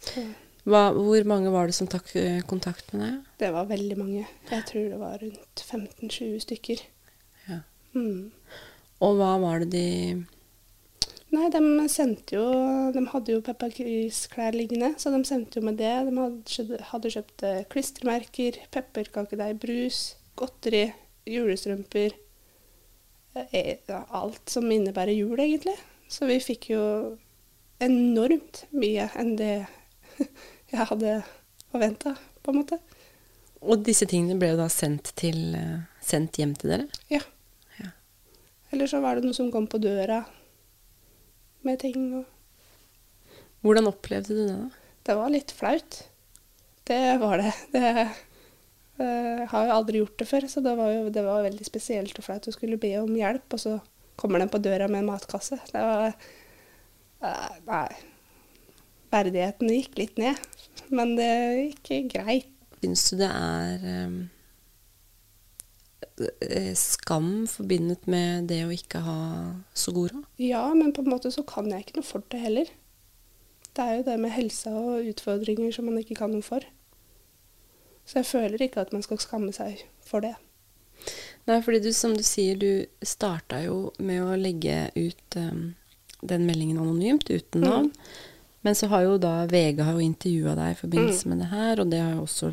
Så 0.00 0.24
Hva, 0.68 0.90
hvor 0.92 1.24
mange 1.28 1.50
var 1.54 1.66
det 1.70 1.74
som 1.78 1.88
tok 1.88 2.10
eh, 2.20 2.40
kontakt 2.48 2.92
med 2.92 3.00
deg? 3.06 3.14
det 3.40 3.48
var 3.54 3.64
veldig 3.70 3.96
mange. 3.98 4.26
Jeg 4.50 4.64
tror 4.68 4.88
det 4.92 4.98
var 5.00 5.16
rundt 5.22 5.62
15-20 5.64 6.42
stykker. 6.44 6.82
Ja. 7.48 7.60
Mm. 7.96 8.30
Og 9.00 9.16
hva 9.16 9.30
var 9.40 9.62
det 9.64 9.70
de 9.72 9.86
Nei, 11.30 11.46
de 11.54 11.60
sendte 11.88 12.34
jo 12.34 12.42
De 12.90 13.04
hadde 13.12 13.30
jo 13.36 13.40
Peppa 13.46 13.68
Gris-klær 13.70 14.50
liggende, 14.58 14.88
så 14.98 15.12
de 15.14 15.20
sendte 15.24 15.60
jo 15.60 15.64
med 15.68 15.76
det. 15.78 15.92
De 16.08 16.14
hadde, 16.18 16.42
kjøpt- 16.50 16.82
hadde 16.90 17.12
kjøpt 17.14 17.44
eh, 17.46 17.60
klistremerker, 17.70 18.58
pepperkakedeig, 18.74 19.54
brus, 19.62 20.00
godteri, 20.36 20.88
julestrømper. 21.30 22.16
eh, 23.52 23.76
Alt 24.10 24.50
som 24.50 24.66
innebærer 24.74 25.14
jul, 25.14 25.38
egentlig. 25.38 25.76
Så 26.10 26.26
vi 26.26 26.40
fikk 26.42 26.72
jo 26.74 26.82
enormt 27.80 28.64
mye 28.74 29.06
enn 29.16 29.36
det 29.38 29.52
jeg 30.72 30.88
hadde 30.92 31.20
forventa, 31.70 32.14
på 32.42 32.52
en 32.52 32.60
måte. 32.62 32.80
Og 33.60 33.82
disse 33.84 34.08
tingene 34.08 34.38
ble 34.40 34.54
jo 34.54 34.60
da 34.60 34.68
sendt, 34.72 35.12
til, 35.20 35.54
eh, 35.56 35.80
sendt 36.04 36.38
hjem 36.40 36.54
til 36.58 36.74
dere? 36.74 36.86
Ja. 37.12 37.20
Ja. 37.78 37.92
Eller 38.72 38.90
så 38.90 39.02
var 39.04 39.18
det 39.18 39.28
noe 39.28 39.36
som 39.36 39.50
kom 39.52 39.68
på 39.70 39.80
døra 39.82 40.22
med 41.66 41.80
ting 41.82 42.12
og 42.20 42.36
Hvordan 43.60 43.90
opplevde 43.90 44.32
du 44.32 44.38
det, 44.48 44.56
da? 44.56 44.92
Det 45.04 45.14
var 45.18 45.32
litt 45.34 45.50
flaut. 45.52 45.96
Det 46.88 47.00
var 47.20 47.42
det. 47.42 47.50
det 47.74 47.82
eh, 48.00 49.40
jeg 49.42 49.48
har 49.52 49.66
jo 49.66 49.74
aldri 49.74 50.00
gjort 50.00 50.16
det 50.22 50.28
før, 50.30 50.46
så 50.48 50.62
det 50.64 50.72
var 50.78 50.94
jo 50.94 51.10
det 51.12 51.24
var 51.26 51.44
veldig 51.44 51.66
spesielt 51.68 52.16
og 52.16 52.24
flaut 52.24 52.48
å 52.48 52.54
skulle 52.56 52.80
be 52.80 52.94
om 53.02 53.12
hjelp, 53.16 53.44
og 53.52 53.60
så 53.60 53.74
kommer 54.20 54.40
den 54.40 54.52
på 54.52 54.62
døra 54.64 54.88
med 54.88 55.02
en 55.02 55.10
matkasse. 55.12 55.60
Det 55.68 55.84
var 55.84 56.08
eh, 56.08 57.60
Nei. 57.68 58.09
Verdigheten 59.10 59.72
gikk 59.72 59.98
litt 59.98 60.20
ned. 60.20 60.38
Men 60.90 61.16
det 61.18 61.30
gikk 61.86 62.12
greit. 62.14 62.50
Syns 62.80 63.10
du 63.10 63.18
det 63.20 63.28
er 63.28 63.82
um, 64.06 64.20
skam 66.78 67.30
forbundet 67.50 68.06
med 68.10 68.48
det 68.50 68.62
å 68.64 68.74
ikke 68.74 69.02
ha 69.04 69.20
så 69.76 69.92
god 69.96 70.14
råd? 70.14 70.28
Ja, 70.40 70.64
men 70.74 70.94
på 70.96 71.04
en 71.04 71.12
måte 71.12 71.32
så 71.34 71.44
kan 71.48 71.68
jeg 71.70 71.84
ikke 71.84 72.00
noe 72.00 72.08
for 72.08 72.24
det 72.32 72.40
heller. 72.42 72.70
Det 73.70 73.84
er 73.84 73.98
jo 73.98 74.06
det 74.08 74.16
med 74.20 74.34
helse 74.34 74.72
og 74.74 75.10
utfordringer 75.12 75.74
som 75.74 75.86
man 75.88 76.00
ikke 76.00 76.18
kan 76.18 76.32
noe 76.34 76.44
for. 76.44 76.64
Så 78.08 78.20
jeg 78.20 78.30
føler 78.30 78.64
ikke 78.64 78.82
at 78.82 78.94
man 78.94 79.04
skal 79.06 79.20
skamme 79.22 79.52
seg 79.54 79.84
for 80.06 80.24
det. 80.24 80.34
Nei, 81.48 81.60
fordi 81.64 81.80
du, 81.84 81.92
som 81.96 82.16
du 82.16 82.24
sier, 82.26 82.58
du 82.58 83.06
starta 83.06 83.62
jo 83.64 83.92
med 84.02 84.24
å 84.24 84.36
legge 84.38 84.90
ut 84.96 85.38
um, 85.38 85.70
den 86.20 86.44
meldingen 86.48 86.80
anonymt, 86.82 87.30
uten 87.30 87.64
navn. 87.64 87.92
Mm. 87.94 88.39
Men 88.66 88.76
så 88.76 88.90
har 88.92 89.06
jo 89.06 89.16
da 89.20 89.46
VG 89.48 89.80
har 89.80 89.96
jo 89.96 90.04
intervjua 90.04 90.54
deg 90.58 90.74
i 90.74 90.78
forbindelse 90.82 91.26
mm. 91.26 91.32
med 91.32 91.42
det 91.42 91.48
her, 91.54 91.80
og 91.80 91.92
det 91.92 92.00
har 92.02 92.12
jo 92.12 92.24
også 92.26 92.50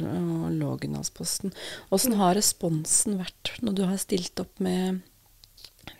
Lågendalsposten. 0.56 1.52
Åssen 1.92 2.16
mm. 2.16 2.20
har 2.22 2.38
responsen 2.40 3.18
vært 3.20 3.52
når 3.60 3.76
du 3.76 3.84
har 3.90 4.00
stilt 4.00 4.40
opp 4.44 4.64
med 4.64 5.02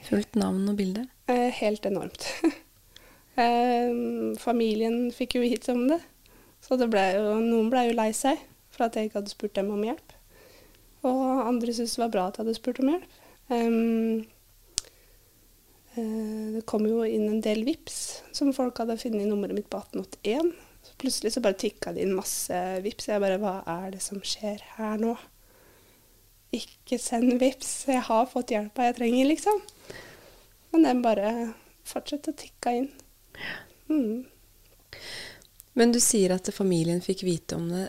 fullt 0.08 0.40
navn 0.40 0.64
og 0.72 0.80
bilde? 0.80 1.04
Eh, 1.28 1.50
helt 1.60 1.86
enormt. 1.90 2.30
eh, 3.44 3.92
familien 4.40 5.10
fikk 5.16 5.36
jo 5.36 5.44
vite 5.44 5.76
om 5.76 5.90
det, 5.92 6.00
så 6.64 6.80
det 6.80 6.88
ble 6.94 7.04
jo, 7.18 7.36
noen 7.44 7.68
ble 7.74 7.90
jo 7.90 8.00
lei 8.00 8.14
seg 8.16 8.40
for 8.72 8.88
at 8.88 8.96
jeg 8.96 9.10
ikke 9.10 9.20
hadde 9.20 9.36
spurt 9.36 9.60
dem 9.60 9.74
om 9.76 9.84
hjelp. 9.84 10.16
Og 11.08 11.44
andre 11.44 11.76
syntes 11.76 11.98
det 11.98 12.06
var 12.06 12.16
bra 12.16 12.30
at 12.30 12.40
jeg 12.40 12.46
hadde 12.46 12.60
spurt 12.62 12.80
om 12.84 12.96
hjelp. 12.96 13.22
Um, 13.48 14.26
Eh, 14.28 14.37
det 15.98 16.64
kom 16.70 16.86
jo 16.88 17.04
inn 17.06 17.28
en 17.30 17.42
del 17.44 17.64
VIPS 17.68 17.98
som 18.36 18.54
folk 18.56 18.80
hadde 18.82 19.00
funnet 19.02 19.26
i 19.26 19.30
nummeret 19.30 19.58
mitt 19.58 19.70
på 19.72 19.80
1881. 19.82 20.54
Så 20.88 20.96
plutselig 21.02 21.34
så 21.34 21.44
bare 21.44 21.60
tikka 21.60 21.94
det 21.96 22.06
inn 22.06 22.16
masse 22.16 22.62
VIPS. 22.84 23.10
Jeg 23.12 23.24
bare 23.24 23.40
Hva 23.42 23.58
er 23.74 23.92
det 23.96 24.04
som 24.06 24.22
skjer 24.24 24.64
her 24.78 25.02
nå? 25.02 25.16
Ikke 26.56 27.00
send 27.02 27.38
VIPS. 27.42 27.72
Jeg 27.92 28.06
har 28.08 28.30
fått 28.32 28.54
hjelpa 28.56 28.88
jeg 28.88 29.00
trenger, 29.02 29.30
liksom. 29.34 29.62
Men 30.72 30.88
den 30.88 31.04
bare 31.04 31.34
fortsatte 31.88 32.34
å 32.34 32.40
tikke 32.40 32.76
inn. 32.80 32.90
Mm. 33.92 34.26
Men 35.78 35.92
du 35.94 36.00
sier 36.02 36.34
at 36.34 36.48
familien 36.56 37.04
fikk 37.06 37.22
vite 37.28 37.58
om 37.58 37.68
det. 37.70 37.84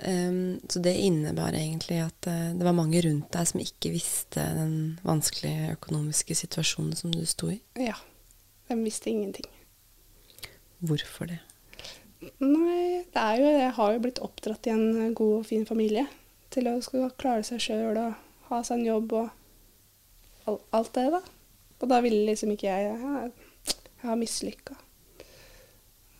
så 0.68 0.80
det 0.84 0.92
innebar 1.00 1.56
egentlig 1.56 2.02
at 2.04 2.26
eh, 2.28 2.50
det 2.52 2.66
var 2.66 2.76
mange 2.76 3.00
rundt 3.00 3.30
deg 3.32 3.48
som 3.48 3.62
ikke 3.64 3.94
visste 3.94 4.44
den 4.58 4.74
vanskelige 5.06 5.72
økonomiske 5.78 6.36
situasjonen 6.36 6.92
som 6.98 7.14
du 7.14 7.22
sto 7.24 7.48
i? 7.48 7.56
Ja. 7.80 7.96
De 8.68 8.76
visste 8.82 9.08
ingenting. 9.08 9.48
Hvorfor 10.84 11.30
det? 11.30 11.38
Nei, 12.42 13.06
det 13.08 13.22
er 13.22 13.40
jo 13.40 13.52
Jeg 13.54 13.72
har 13.78 13.92
jo 13.94 14.02
blitt 14.04 14.20
oppdratt 14.20 14.68
i 14.68 14.74
en 14.74 15.14
god 15.16 15.38
og 15.38 15.46
fin 15.48 15.64
familie. 15.66 16.04
Til 16.52 16.68
å 16.68 16.76
skulle 16.84 17.08
klare 17.16 17.46
seg 17.46 17.62
sjøl 17.62 17.96
og 17.96 18.18
ha 18.50 18.60
seg 18.66 18.82
en 18.82 18.88
jobb 18.90 19.14
og 19.22 20.60
alt 20.76 20.92
det, 20.96 21.06
da. 21.16 21.22
Og 21.78 21.88
da 21.88 22.02
ville 22.04 22.28
liksom 22.28 22.52
ikke 22.52 22.68
jeg 22.68 22.92
Jeg, 22.92 23.32
jeg 23.64 24.10
har 24.10 24.20
mislykka. 24.20 24.76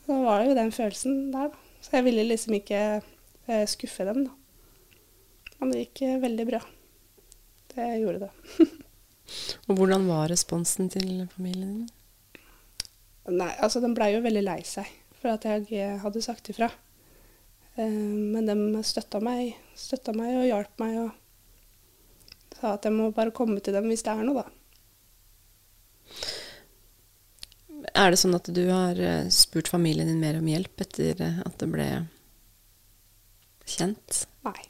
Så 0.08 0.16
var 0.24 0.40
det 0.40 0.48
jo 0.48 0.56
den 0.56 0.70
følelsen 0.72 1.16
der, 1.34 1.50
da. 1.52 1.64
Så 1.84 1.98
jeg 1.98 2.06
ville 2.06 2.22
liksom 2.24 2.54
ikke 2.56 2.78
eh, 2.96 3.64
skuffe 3.68 4.06
dem, 4.08 4.22
da. 4.24 4.86
Men 5.58 5.74
det 5.74 5.82
gikk 5.82 6.00
eh, 6.06 6.20
veldig 6.22 6.46
bra. 6.48 6.60
Det 7.74 7.88
gjorde 8.00 8.22
det. 8.22 8.68
Og 9.68 9.76
hvordan 9.76 10.08
var 10.08 10.32
responsen 10.32 10.88
til 10.88 11.26
familien 11.34 11.74
din? 11.82 12.40
Nei, 13.28 13.50
altså 13.60 13.84
de 13.84 13.92
blei 13.92 14.14
jo 14.14 14.24
veldig 14.24 14.46
lei 14.46 14.62
seg 14.64 14.88
for 15.20 15.34
at 15.34 15.44
jeg 15.44 15.68
eh, 15.76 15.98
hadde 16.00 16.24
sagt 16.24 16.48
ifra. 16.48 16.70
Men 17.78 18.48
de 18.48 18.80
støtta 18.82 19.20
meg, 19.22 19.52
støtta 19.78 20.10
meg 20.16 20.32
og 20.40 20.48
hjalp 20.48 20.80
meg 20.82 20.96
og 21.04 22.56
sa 22.56 22.72
at 22.72 22.88
jeg 22.88 22.96
må 22.96 23.12
bare 23.14 23.30
komme 23.36 23.60
til 23.62 23.76
dem 23.76 23.86
hvis 23.92 24.02
det 24.08 24.16
er 24.16 24.24
noe, 24.26 24.42
da. 24.42 24.57
Er 27.98 28.12
det 28.14 28.20
sånn 28.20 28.36
at 28.36 28.46
du 28.54 28.62
har 28.70 28.98
eh, 29.02 29.30
spurt 29.34 29.70
familien 29.72 30.06
din 30.06 30.20
mer 30.22 30.36
om 30.38 30.46
hjelp 30.46 30.84
etter 30.84 31.18
eh, 31.24 31.40
at 31.42 31.56
det 31.58 31.66
ble 31.72 31.86
kjent? 33.66 34.20
Nei, 34.46 34.60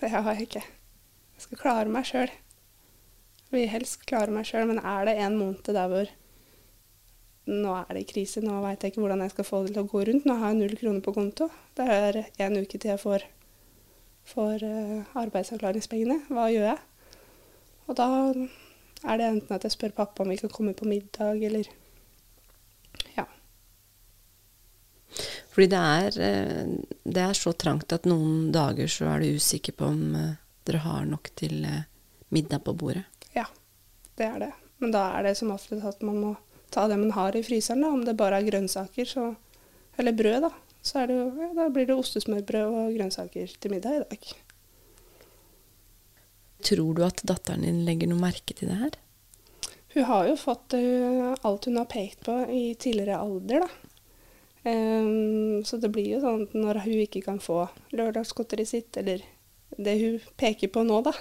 det 0.00 0.10
har 0.10 0.26
jeg 0.32 0.48
ikke. 0.48 0.62
Jeg 0.64 1.44
skal 1.44 1.60
klare 1.60 1.92
meg 1.94 2.08
sjøl. 2.08 2.32
Vil 3.54 3.70
helst 3.70 4.02
klare 4.10 4.34
meg 4.34 4.48
sjøl, 4.48 4.66
men 4.72 4.80
er 4.82 5.06
det 5.06 5.14
en 5.22 5.38
måned 5.38 5.70
der 5.70 5.92
hvor 5.92 6.10
nå 7.44 7.76
er 7.76 7.92
det 7.94 8.06
krise, 8.08 8.40
nå 8.42 8.56
veit 8.64 8.82
jeg 8.82 8.94
ikke 8.94 9.04
hvordan 9.04 9.22
jeg 9.22 9.34
skal 9.34 9.46
få 9.46 9.60
det 9.62 9.74
til 9.76 9.84
å 9.84 9.90
gå 9.92 10.02
rundt. 10.08 10.26
Nå 10.26 10.38
har 10.40 10.50
jeg 10.50 10.60
null 10.62 10.76
kroner 10.80 11.04
på 11.04 11.14
konto. 11.14 11.48
Det 11.76 11.86
er 11.86 12.20
en 12.24 12.58
uke 12.58 12.78
til 12.78 12.90
jeg 12.90 13.02
får, 13.02 13.26
får 14.32 14.64
uh, 14.64 15.16
arbeidsavklaringspengene. 15.20 16.22
Hva 16.32 16.48
gjør 16.50 16.70
jeg? 16.72 16.78
Og 17.84 17.98
da 18.00 18.08
er 18.32 19.20
det 19.20 19.28
enten 19.28 19.54
at 19.54 19.68
jeg 19.68 19.76
spør 19.76 19.98
pappa 20.00 20.24
om 20.24 20.32
vi 20.32 20.40
kan 20.40 20.50
komme 20.50 20.72
på 20.74 20.88
middag, 20.88 21.44
eller 21.44 21.68
Fordi 25.54 25.70
det 25.70 25.80
er, 25.80 26.16
eh, 26.18 26.70
det 27.04 27.22
er, 27.22 27.36
så 27.38 27.52
trangt 27.54 27.92
at 27.94 28.08
noen 28.10 28.50
dager 28.54 28.90
så 28.90 29.12
er 29.12 29.22
du 29.22 29.36
usikker 29.38 29.76
på 29.78 29.86
om 29.86 30.16
eh, 30.18 30.32
dere 30.66 30.80
har 30.82 31.04
nok 31.06 31.30
til 31.38 31.62
eh, 31.68 31.84
middag 32.34 32.64
på 32.66 32.74
bordet. 32.74 33.04
Ja, 33.36 33.46
det 34.18 34.26
er 34.26 34.40
det. 34.42 34.50
Men 34.82 34.94
da 34.96 35.04
er 35.14 35.28
det 35.28 35.36
som 35.38 35.52
oftest 35.54 35.86
at 35.86 36.02
man 36.02 36.18
må 36.18 36.32
ta 36.74 36.88
det 36.90 36.98
man 36.98 37.14
har 37.14 37.38
i 37.38 37.44
fryseren. 37.46 37.86
Da. 37.86 37.92
Om 37.94 38.02
det 38.08 38.16
bare 38.18 38.42
er 38.42 38.48
grønnsaker, 38.48 39.06
så, 39.06 39.28
eller 39.96 40.18
brød, 40.18 40.48
da. 40.48 40.50
Så 40.82 41.06
det, 41.06 41.20
ja, 41.22 41.52
da 41.54 41.68
blir 41.70 41.86
det 41.86 42.00
ostesmørbrød 42.02 42.74
og 42.74 42.98
grønnsaker 42.98 43.54
til 43.54 43.76
middag 43.76 44.00
i 44.00 44.02
dag. 44.02 44.28
Tror 46.66 46.98
du 46.98 47.06
at 47.06 47.22
datteren 47.22 47.62
din 47.62 47.84
legger 47.86 48.10
noe 48.10 48.18
merke 48.18 48.58
til 48.58 48.72
det 48.72 48.82
her? 48.82 49.00
Hun 49.94 50.10
har 50.10 50.26
jo 50.26 50.36
fått 50.40 50.74
alt 50.74 51.66
hun 51.68 51.78
har 51.78 51.86
pekt 51.86 52.24
på 52.26 52.40
i 52.50 52.72
tidligere 52.74 53.22
alder, 53.22 53.68
da. 53.68 53.93
Um, 54.64 55.64
så 55.64 55.76
det 55.76 55.90
blir 55.92 56.14
jo 56.14 56.22
sånn 56.22 56.46
at 56.46 56.54
når 56.56 56.80
hun 56.86 57.02
ikke 57.02 57.20
kan 57.26 57.40
få 57.42 57.66
lørdagsgodteriet 57.92 58.70
sitt, 58.70 58.96
eller 58.96 59.20
det 59.76 59.94
hun 60.00 60.16
peker 60.40 60.70
på 60.72 60.86
nå, 60.86 61.02
da, 61.04 61.12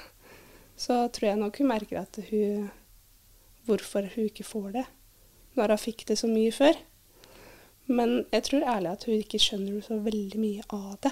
så 0.80 1.04
tror 1.12 1.30
jeg 1.30 1.42
nok 1.42 1.60
hun 1.60 1.70
merker 1.74 2.04
at 2.06 2.24
hun 2.30 2.72
Hvorfor 3.64 4.04
hun 4.12 4.26
ikke 4.28 4.44
får 4.44 4.74
det. 4.74 4.82
Når 5.56 5.72
hun 5.72 5.80
fikk 5.80 6.02
det 6.10 6.18
så 6.20 6.28
mye 6.28 6.52
før. 6.52 6.76
Men 7.88 8.26
jeg 8.34 8.44
tror 8.44 8.66
ærlig 8.68 8.90
at 8.92 9.06
hun 9.08 9.22
ikke 9.22 9.40
skjønner 9.40 9.86
så 9.86 10.02
veldig 10.04 10.40
mye 10.42 10.66
av 10.68 10.98
det. 11.06 11.12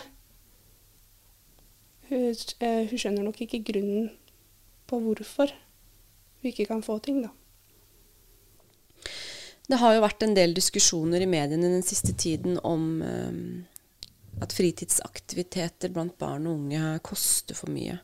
Hun, 2.09 2.25
uh, 2.35 2.83
hun 2.91 2.99
skjønner 2.99 3.23
nok 3.23 3.39
ikke 3.45 3.61
grunnen 3.71 4.09
på 4.83 4.99
hvorfor 4.99 5.53
hun 5.55 6.51
ikke 6.51 6.67
kan 6.67 6.83
få 6.83 6.97
ting, 6.99 7.21
da. 7.23 7.31
Det 9.67 9.79
har 9.79 9.95
jo 9.95 10.03
vært 10.03 10.23
en 10.25 10.35
del 10.35 10.55
diskusjoner 10.57 11.23
i 11.23 11.29
mediene 11.29 11.69
den 11.71 11.85
siste 11.85 12.13
tiden 12.17 12.57
om 12.67 12.85
um, 13.01 13.43
at 14.41 14.53
fritidsaktiviteter 14.55 15.93
blant 15.93 16.17
barn 16.19 16.47
og 16.49 16.57
unge 16.59 16.95
koster 17.05 17.57
for 17.57 17.71
mye. 17.71 17.99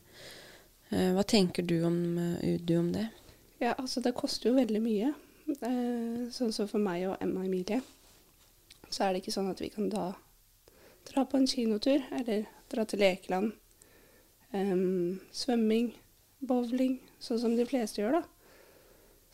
Uh, 0.92 1.12
hva 1.18 1.26
tenker 1.28 1.66
du 1.68 1.80
om, 1.88 2.00
uh, 2.18 2.54
du 2.62 2.76
om, 2.78 2.92
det? 2.96 3.08
Ja, 3.60 3.74
altså 3.74 4.04
det 4.06 4.16
koster 4.16 4.52
jo 4.52 4.60
veldig 4.60 4.84
mye. 4.84 5.14
Sånn 5.48 6.52
som 6.52 6.68
for 6.68 6.84
meg 6.84 7.06
og 7.08 7.22
Emma 7.24 7.46
Emilie, 7.48 7.80
så 8.92 9.06
er 9.06 9.14
det 9.14 9.22
ikke 9.22 9.34
sånn 9.38 9.48
at 9.48 9.62
vi 9.64 9.70
kan 9.72 9.88
da 9.90 10.10
dra 11.08 11.24
på 11.26 11.40
en 11.40 11.48
kinotur 11.48 12.04
eller 12.12 12.46
dra 12.72 12.84
til 12.86 13.00
lekeland. 13.02 13.54
Um, 14.52 15.20
svømming, 15.36 15.94
bowling, 16.40 16.98
sånn 17.20 17.42
som 17.42 17.56
de 17.58 17.66
fleste 17.68 18.02
gjør, 18.02 18.20
da. 18.20 18.37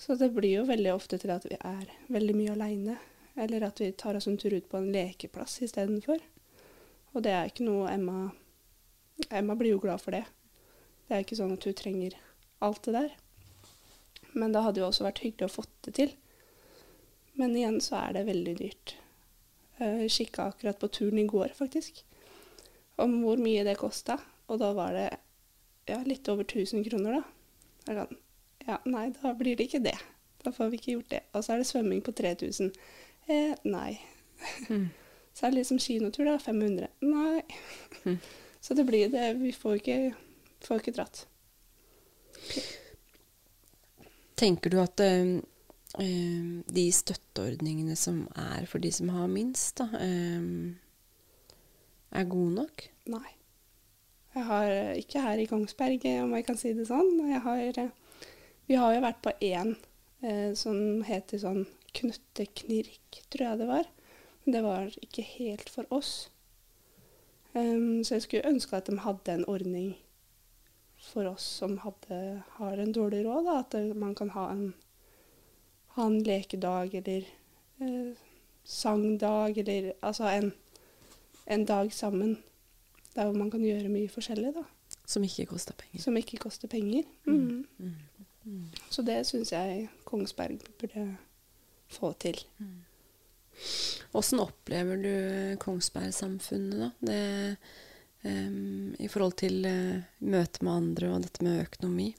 Så 0.04 0.16
det 0.20 0.34
blir 0.36 0.58
jo 0.58 0.64
veldig 0.68 0.92
ofte 0.92 1.16
til 1.16 1.32
at 1.32 1.46
vi 1.48 1.56
er 1.56 1.92
veldig 2.12 2.34
mye 2.36 2.54
aleine. 2.58 2.98
Eller 3.40 3.64
at 3.64 3.80
vi 3.80 3.94
tar 3.96 4.18
oss 4.20 4.28
en 4.28 4.36
tur 4.38 4.52
ut 4.52 4.66
på 4.68 4.82
en 4.82 4.90
lekeplass 4.92 5.62
istedenfor. 5.64 6.20
Og 7.14 7.24
det 7.24 7.32
er 7.32 7.48
ikke 7.48 7.64
noe 7.64 7.88
Emma 7.88 8.34
Emma 9.30 9.56
blir 9.56 9.78
jo 9.78 9.80
glad 9.80 10.02
for 10.04 10.12
det. 10.12 10.26
Det 11.08 11.16
er 11.16 11.24
ikke 11.24 11.38
sånn 11.40 11.54
at 11.56 11.64
hun 11.64 11.78
trenger 11.80 12.18
alt 12.66 12.84
det 12.84 12.96
der. 12.98 13.14
Men 14.34 14.52
det 14.52 14.66
hadde 14.66 14.82
jo 14.82 14.90
også 14.90 15.06
vært 15.06 15.22
hyggelig 15.24 15.48
å 15.48 15.54
få 15.54 15.64
det 15.88 15.96
til. 16.02 16.12
Men 17.40 17.56
igjen 17.56 17.80
så 17.86 18.02
er 18.02 18.18
det 18.18 18.26
veldig 18.28 18.56
dyrt. 18.60 18.96
Jeg 19.80 20.12
kikka 20.18 20.50
akkurat 20.52 20.82
på 20.82 20.92
turen 21.00 21.22
i 21.22 21.28
går, 21.30 21.54
faktisk, 21.56 22.04
om 23.02 23.22
hvor 23.24 23.40
mye 23.42 23.64
det 23.66 23.80
kosta. 23.80 24.20
Og 24.52 24.60
da 24.60 24.74
var 24.76 24.98
det 24.98 25.08
ja, 25.88 26.02
litt 26.04 26.28
over 26.34 26.44
1000 26.44 26.84
kroner, 26.90 27.22
da. 27.88 28.10
Ja, 28.68 28.80
nei, 28.86 29.10
da 29.22 29.34
blir 29.38 29.58
det 29.60 29.68
ikke 29.70 29.84
det. 29.84 29.98
Da 30.44 30.52
får 30.52 30.72
vi 30.72 30.80
ikke 30.80 30.92
gjort 30.98 31.12
det. 31.12 31.22
Og 31.34 31.44
så 31.44 31.54
er 31.54 31.62
det 31.62 31.70
svømming 31.70 32.04
på 32.04 32.12
3000. 32.16 32.72
Eh, 33.28 33.56
nei. 33.64 33.94
Mm. 34.70 34.90
Så 35.34 35.48
er 35.48 35.50
det 35.50 35.64
liksom 35.64 35.80
kinotur, 35.82 36.28
da. 36.28 36.38
500. 36.38 36.88
Nei. 37.02 37.42
Mm. 38.04 38.20
Så 38.64 38.76
det 38.78 38.86
blir 38.86 39.10
det. 39.10 39.34
Vi 39.42 39.52
får 39.52 39.80
ikke, 39.80 39.98
får 40.62 40.84
ikke 40.84 40.94
dratt. 40.96 41.24
Tenker 44.38 44.70
du 44.70 44.78
at 44.82 45.02
eh, 45.04 45.40
de 46.78 46.86
støtteordningene 46.96 47.96
som 48.00 48.24
er 48.40 48.68
for 48.70 48.84
de 48.84 48.92
som 48.94 49.10
har 49.14 49.28
minst, 49.32 49.82
da, 49.82 49.90
øh, 50.00 50.74
er 52.14 52.30
gode 52.30 52.54
nok? 52.56 52.86
Nei. 53.10 53.36
Jeg 54.34 54.46
har 54.46 54.72
ikke 54.98 55.22
her 55.22 55.42
i 55.42 55.46
Kongsberg, 55.50 56.06
om 56.24 56.34
jeg 56.34 56.46
kan 56.46 56.58
si 56.58 56.72
det 56.74 56.88
sånn. 56.90 57.20
Jeg 57.30 57.42
har, 57.46 57.92
vi 58.68 58.78
har 58.80 58.94
jo 58.96 59.04
vært 59.04 59.24
på 59.26 59.34
én 59.44 59.76
eh, 60.24 60.54
som 60.58 61.04
heter 61.08 61.42
sånn 61.42 61.66
Knutteknirk, 61.94 63.20
tror 63.30 63.46
jeg 63.46 63.60
det 63.60 63.68
var. 63.70 63.90
Men 64.44 64.56
det 64.56 64.62
var 64.66 64.96
ikke 65.04 65.26
helt 65.36 65.70
for 65.70 65.90
oss. 65.94 66.14
Um, 67.54 68.02
så 68.02 68.18
jeg 68.18 68.26
skulle 68.26 68.50
ønske 68.50 68.80
at 68.80 68.90
de 68.90 68.98
hadde 69.04 69.36
en 69.36 69.46
ordning 69.46 69.92
for 71.04 71.28
oss 71.30 71.46
som 71.60 71.76
hadde, 71.84 72.18
har 72.58 72.82
en 72.82 72.96
dårlig 72.96 73.22
råd. 73.28 73.46
Da. 73.46 73.60
At 73.62 73.96
man 74.00 74.16
kan 74.18 74.32
ha 74.34 74.48
en, 74.56 74.74
ha 75.98 76.08
en 76.10 76.20
lekedag 76.26 76.96
eller 77.04 77.28
eh, 77.84 78.24
sangdag 78.64 79.60
eller 79.62 79.92
altså 80.02 80.32
en, 80.32 80.54
en 81.46 81.66
dag 81.66 81.94
sammen 81.94 82.38
der 83.14 83.28
hvor 83.28 83.38
man 83.38 83.52
kan 83.52 83.62
gjøre 83.62 83.92
mye 83.94 84.10
forskjellig. 84.10 84.56
da. 84.56 84.66
Som 85.06 85.24
ikke 85.28 85.46
koster 85.52 85.76
penger. 85.78 86.02
Som 86.02 86.18
ikke 86.18 86.40
koster 86.42 86.68
penger. 86.72 87.04
Mm. 87.26 87.68
Mm. 87.78 87.96
Mm. 88.44 88.66
Så 88.90 89.04
det 89.08 89.22
syns 89.28 89.54
jeg 89.54 89.88
Kongsberg 90.08 90.64
burde 90.82 91.06
få 91.94 92.12
til. 92.20 92.40
Åssen 94.14 94.42
opplever 94.44 95.00
du 95.02 95.14
Kongsberg-samfunnet, 95.62 96.80
da? 96.80 96.90
Det, 97.00 97.56
um, 98.26 98.94
I 99.00 99.10
forhold 99.10 99.38
til 99.42 99.66
uh, 99.66 100.04
møte 100.20 100.66
med 100.66 100.74
andre 100.74 101.14
og 101.14 101.24
dette 101.26 101.46
med 101.46 101.64
økonomi? 101.64 102.12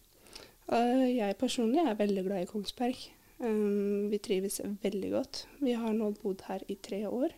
Uh, 0.71 1.07
jeg 1.11 1.39
personlig 1.41 1.85
er 1.85 1.99
veldig 1.99 2.25
glad 2.27 2.45
i 2.45 2.51
Kongsberg. 2.51 3.05
Um, 3.39 4.11
vi 4.11 4.21
trives 4.23 4.61
veldig 4.83 5.11
godt. 5.15 5.45
Vi 5.63 5.77
har 5.79 5.95
nå 5.95 6.13
bodd 6.23 6.47
her 6.49 6.65
i 6.71 6.79
tre 6.83 7.05
år. 7.11 7.35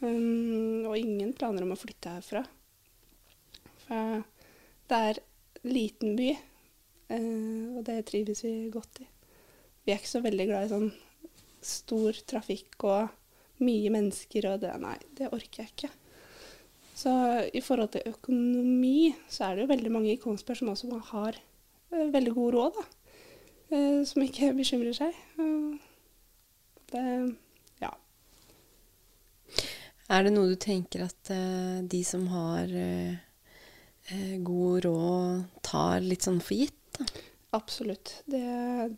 Um, 0.00 0.86
og 0.86 0.94
ingen 0.96 1.34
planer 1.36 1.66
om 1.66 1.74
å 1.74 1.80
flytte 1.80 2.14
herfra. 2.18 2.44
For 3.88 4.22
det 4.88 4.98
er 5.10 5.18
liten 5.68 6.14
by, 6.16 6.32
og 7.08 7.84
det 7.86 8.02
trives 8.10 8.44
vi 8.44 8.68
godt 8.72 9.00
i. 9.00 9.06
Vi 9.84 9.92
er 9.94 10.00
ikke 10.02 10.10
så 10.10 10.20
veldig 10.20 10.46
glad 10.50 10.66
i 10.66 10.72
sånn 10.72 10.90
stor 11.64 12.18
trafikk 12.28 12.84
og 12.86 13.64
mye 13.64 13.90
mennesker 13.94 14.46
og 14.50 14.60
det 14.62 14.74
Nei, 14.82 14.98
det 15.16 15.30
orker 15.32 15.62
jeg 15.64 15.72
ikke. 15.72 15.90
Så 16.98 17.12
i 17.54 17.62
forhold 17.62 17.92
til 17.94 18.10
økonomi, 18.10 19.12
så 19.30 19.48
er 19.48 19.56
det 19.56 19.64
jo 19.64 19.72
veldig 19.72 19.92
mange 19.94 20.12
i 20.12 20.20
Kongsberg 20.20 20.58
som 20.58 20.72
også 20.72 21.00
har 21.12 21.38
uh, 21.38 22.08
veldig 22.14 22.32
god 22.34 22.56
råd, 22.56 22.80
da. 22.80 22.86
Uh, 23.70 24.00
som 24.08 24.24
ikke 24.24 24.52
bekymrer 24.60 24.96
seg. 24.96 25.14
Det 26.88 27.04
ja. 27.82 27.92
Er 30.08 30.24
det 30.24 30.32
noe 30.34 30.50
du 30.50 30.58
tenker 30.58 31.04
at 31.04 31.30
de 31.92 32.00
som 32.06 32.24
har 32.32 32.72
god 34.40 34.86
råd, 34.86 35.42
tar 35.62 36.00
litt 36.00 36.24
sånn 36.24 36.40
for 36.40 36.56
gitt? 36.56 36.77
Da? 36.98 37.06
Absolutt. 37.58 38.18
Det, 38.28 38.42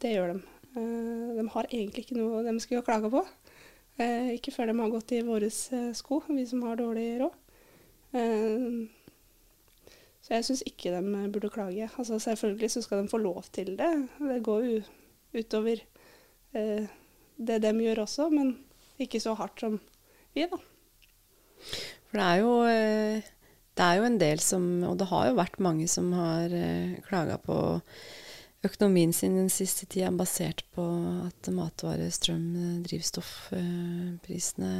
det 0.02 0.14
gjør 0.16 0.34
de. 0.34 0.40
de 1.36 1.44
har 1.54 1.68
egentlig 1.70 2.06
ikke 2.06 2.18
noe 2.18 2.42
de 2.46 2.54
skal 2.62 2.84
klage 2.86 3.10
på. 3.12 3.24
Eh, 4.00 4.32
ikke 4.36 4.54
før 4.54 4.70
de 4.70 4.78
har 4.78 4.92
gått 4.92 5.12
i 5.12 5.20
våre 5.26 5.50
eh, 5.50 5.90
sko, 5.96 6.22
vi 6.30 6.46
som 6.48 6.64
har 6.64 6.78
dårlig 6.80 7.20
råd. 7.20 7.36
Eh, 8.16 8.80
så 10.20 10.34
jeg 10.36 10.46
syns 10.46 10.62
ikke 10.68 10.92
de 10.94 11.26
burde 11.32 11.50
klage. 11.52 11.90
Altså 11.98 12.18
Selvfølgelig 12.22 12.70
så 12.70 12.82
skal 12.82 13.02
de 13.02 13.12
få 13.12 13.20
lov 13.20 13.44
til 13.52 13.76
det. 13.78 13.92
Det 14.18 14.42
går 14.46 14.64
jo 14.64 14.80
utover 15.34 15.82
eh, 16.54 16.88
det 17.36 17.62
de 17.62 17.72
gjør 17.84 18.04
også, 18.04 18.28
men 18.32 18.56
ikke 19.00 19.20
så 19.20 19.34
hardt 19.34 19.60
som 19.60 19.80
vi, 20.34 20.46
da. 20.46 20.58
For 22.10 22.18
det 22.18 22.26
er 22.26 22.40
jo 22.40 22.52
eh, 22.68 23.30
det 23.80 23.86
er 23.86 23.96
jo 23.96 24.04
en 24.04 24.18
del 24.20 24.40
som 24.44 24.64
Og 24.84 24.98
det 25.00 25.08
har 25.08 25.30
jo 25.30 25.38
vært 25.38 25.62
mange 25.64 25.86
som 25.88 26.12
har 26.12 26.52
eh, 26.52 27.00
klaga 27.06 27.38
på 27.40 27.56
økonomien 28.66 29.12
sin 29.16 29.38
den 29.38 29.48
siste 29.48 29.86
tida 29.88 30.10
basert 30.12 30.60
på 30.76 30.84
at 31.24 31.48
matvare, 31.56 32.10
strøm, 32.12 32.82
drivstoffprisene 32.84 34.72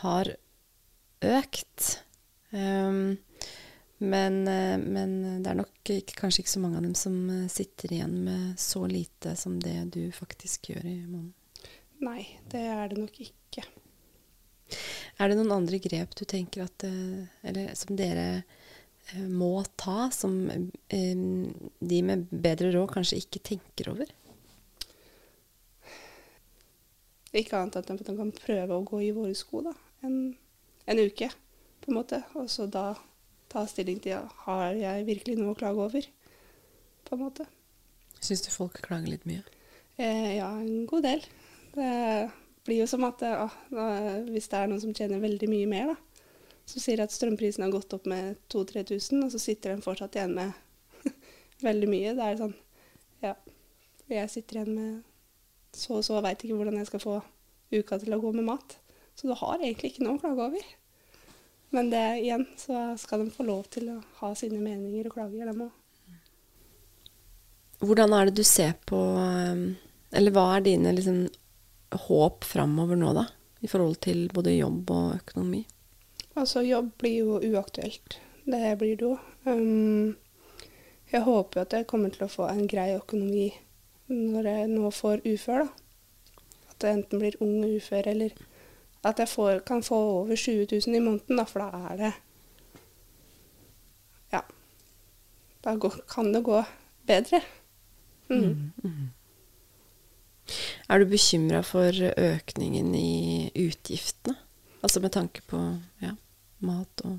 har 0.00 0.30
økt. 1.28 2.00
Um, 2.48 3.18
men, 4.00 4.44
men, 4.48 5.42
det 5.44 5.50
er 5.50 5.60
nok 5.60 5.92
ikke, 5.92 6.16
kanskje 6.22 6.40
ikke 6.40 6.54
så 6.54 6.62
mange 6.64 6.80
av 6.80 6.86
dem 6.88 6.96
som 6.96 7.14
sitter 7.52 7.92
igjen 7.98 8.16
med 8.24 8.42
så 8.60 8.86
lite 8.88 9.36
som 9.36 9.60
det 9.60 9.92
du 9.92 10.08
faktisk 10.16 10.72
gjør 10.72 10.84
i 10.88 11.04
måneden. 11.04 11.36
Nei, 12.00 12.24
det 12.48 12.64
er 12.64 12.88
det 12.88 12.98
nok 13.04 13.20
ikke. 13.28 13.62
Er 15.18 15.30
det 15.30 15.38
noen 15.38 15.54
andre 15.60 15.78
grep 15.78 16.14
du 16.18 16.24
tenker 16.26 16.64
at 16.64 16.84
Eller 16.84 17.74
som 17.78 17.94
dere 17.94 18.42
Eh, 19.12 19.20
må 19.28 19.64
ta, 19.76 20.10
som 20.10 20.50
eh, 20.88 21.16
de 21.78 22.02
med 22.02 22.28
bedre 22.30 22.70
råd 22.72 22.92
kanskje 22.94 23.20
ikke 23.20 23.42
tenker 23.50 23.90
over? 23.92 24.12
Ikke 27.34 27.58
annet 27.58 27.80
enn 27.82 27.98
at 27.98 28.06
de 28.06 28.14
kan 28.16 28.30
prøve 28.36 28.78
å 28.78 28.86
gå 28.86 29.02
i 29.04 29.12
våre 29.12 29.34
sko 29.36 29.64
da, 29.66 29.74
en, 30.06 30.36
en 30.86 31.02
uke, 31.02 31.28
på 31.82 31.90
en 31.90 31.98
måte. 31.98 32.22
Og 32.38 32.48
så 32.52 32.68
da 32.70 32.92
ta 33.52 33.66
stilling 33.68 34.00
til 34.02 34.24
har 34.46 34.78
jeg 34.78 35.08
virkelig 35.10 35.36
noe 35.40 35.52
å 35.52 35.58
klage 35.58 35.84
over, 35.84 36.08
på 37.04 37.18
en 37.18 37.24
måte. 37.26 37.48
Syns 38.24 38.46
du 38.46 38.52
folk 38.54 38.80
klager 38.86 39.10
litt 39.12 39.26
mye? 39.28 39.44
Eh, 39.98 40.38
ja, 40.38 40.48
en 40.62 40.86
god 40.88 41.04
del. 41.10 41.26
Det 41.74 41.90
blir 42.64 42.82
jo 42.82 42.88
som 42.88 43.04
at 43.06 43.22
å, 43.28 43.48
hvis 44.30 44.48
det 44.50 44.58
er 44.58 44.70
noen 44.70 44.82
som 44.82 44.94
tjener 44.96 45.22
veldig 45.22 45.48
mye 45.50 45.70
mer, 45.70 45.94
da, 45.94 46.24
som 46.64 46.80
sier 46.80 47.02
at 47.04 47.12
strømprisen 47.12 47.64
har 47.64 47.72
gått 47.74 47.92
opp 47.96 48.06
med 48.08 48.38
2000-3000, 48.52 49.26
og 49.26 49.32
så 49.34 49.40
sitter 49.42 49.74
de 49.74 49.84
fortsatt 49.84 50.16
igjen 50.16 50.36
med 50.36 51.10
veldig 51.68 51.90
mye. 51.90 52.14
Det 52.16 52.28
er 52.28 52.40
sånn 52.40 52.56
Ja. 53.24 53.34
Jeg 54.08 54.28
sitter 54.28 54.58
igjen 54.58 54.74
med 54.76 55.74
så 55.74 55.98
og 55.98 56.04
så, 56.06 56.20
veit 56.22 56.42
ikke 56.44 56.56
hvordan 56.58 56.76
jeg 56.78 56.88
skal 56.90 57.02
få 57.02 57.18
uka 57.74 57.98
til 57.98 58.14
å 58.14 58.20
gå 58.22 58.32
med 58.36 58.46
mat. 58.46 58.76
Så 59.16 59.28
du 59.28 59.34
har 59.36 59.60
egentlig 59.60 59.92
ikke 59.92 60.04
noe 60.04 60.18
å 60.18 60.22
klage 60.22 60.48
over. 60.48 60.66
Men 61.74 61.88
det 61.90 62.02
igjen, 62.20 62.44
så 62.60 62.82
skal 63.00 63.24
de 63.24 63.32
få 63.34 63.46
lov 63.48 63.64
til 63.74 63.88
å 63.94 63.96
ha 64.20 64.30
sine 64.38 64.60
meninger 64.62 65.08
og 65.08 65.16
klager, 65.16 65.48
dem 65.50 65.64
òg. 65.66 65.72
Hvordan 67.84 68.14
er 68.14 68.28
det 68.28 68.36
du 68.38 68.44
ser 68.46 68.76
på 68.86 68.96
um, 68.96 69.64
Eller 70.14 70.32
hva 70.32 70.44
er 70.54 70.62
dine 70.64 70.92
liksom, 70.94 71.24
håp 72.06 72.44
framover 72.44 72.98
nå, 72.98 73.12
da? 73.16 73.26
I 73.64 73.70
forhold 73.70 74.00
til 74.04 74.26
både 74.34 74.56
jobb 74.56 74.90
og 74.92 75.14
økonomi? 75.16 75.62
Altså, 76.34 76.64
jobb 76.66 76.90
blir 77.00 77.16
jo 77.22 77.38
uaktuelt. 77.38 78.18
Det 78.44 78.74
blir 78.78 78.96
det 79.00 79.06
jo. 79.06 79.16
Um, 79.46 80.16
jeg 81.12 81.22
håper 81.24 81.60
jo 81.60 81.64
at 81.64 81.76
jeg 81.78 81.86
kommer 81.88 82.12
til 82.12 82.26
å 82.26 82.32
få 82.32 82.48
en 82.50 82.66
grei 82.68 82.90
økonomi 82.96 83.48
når 84.10 84.48
jeg 84.50 84.68
nå 84.72 84.90
får 84.92 85.22
ufør, 85.24 85.64
da. 85.64 86.42
At 86.72 86.80
det 86.82 86.90
enten 86.90 87.22
blir 87.22 87.38
ung 87.44 87.62
ufør, 87.64 88.10
eller 88.10 88.34
at 89.04 89.20
jeg 89.20 89.30
får, 89.30 89.62
kan 89.68 89.82
få 89.84 89.96
over 90.20 90.36
20 90.36 90.66
000 90.72 90.96
i 90.96 91.02
måneden, 91.04 91.38
da, 91.38 91.44
for 91.48 91.64
da 91.64 91.90
er 91.92 92.00
det 92.02 92.12
Ja. 94.32 94.40
Da 95.64 95.76
går, 95.76 96.00
kan 96.10 96.32
det 96.34 96.42
gå 96.44 96.64
bedre. 97.06 97.40
Mm. 98.28 98.40
Mm, 98.44 98.72
mm. 98.84 99.10
Er 100.88 101.00
du 101.00 101.08
bekymra 101.08 101.62
for 101.64 101.90
økningen 101.92 102.92
i 102.98 103.50
utgiftene? 103.64 104.36
Altså 104.84 105.00
med 105.00 105.14
tanke 105.14 105.40
på 105.48 105.58
ja, 106.04 106.12
mat 106.60 107.04
og 107.08 107.18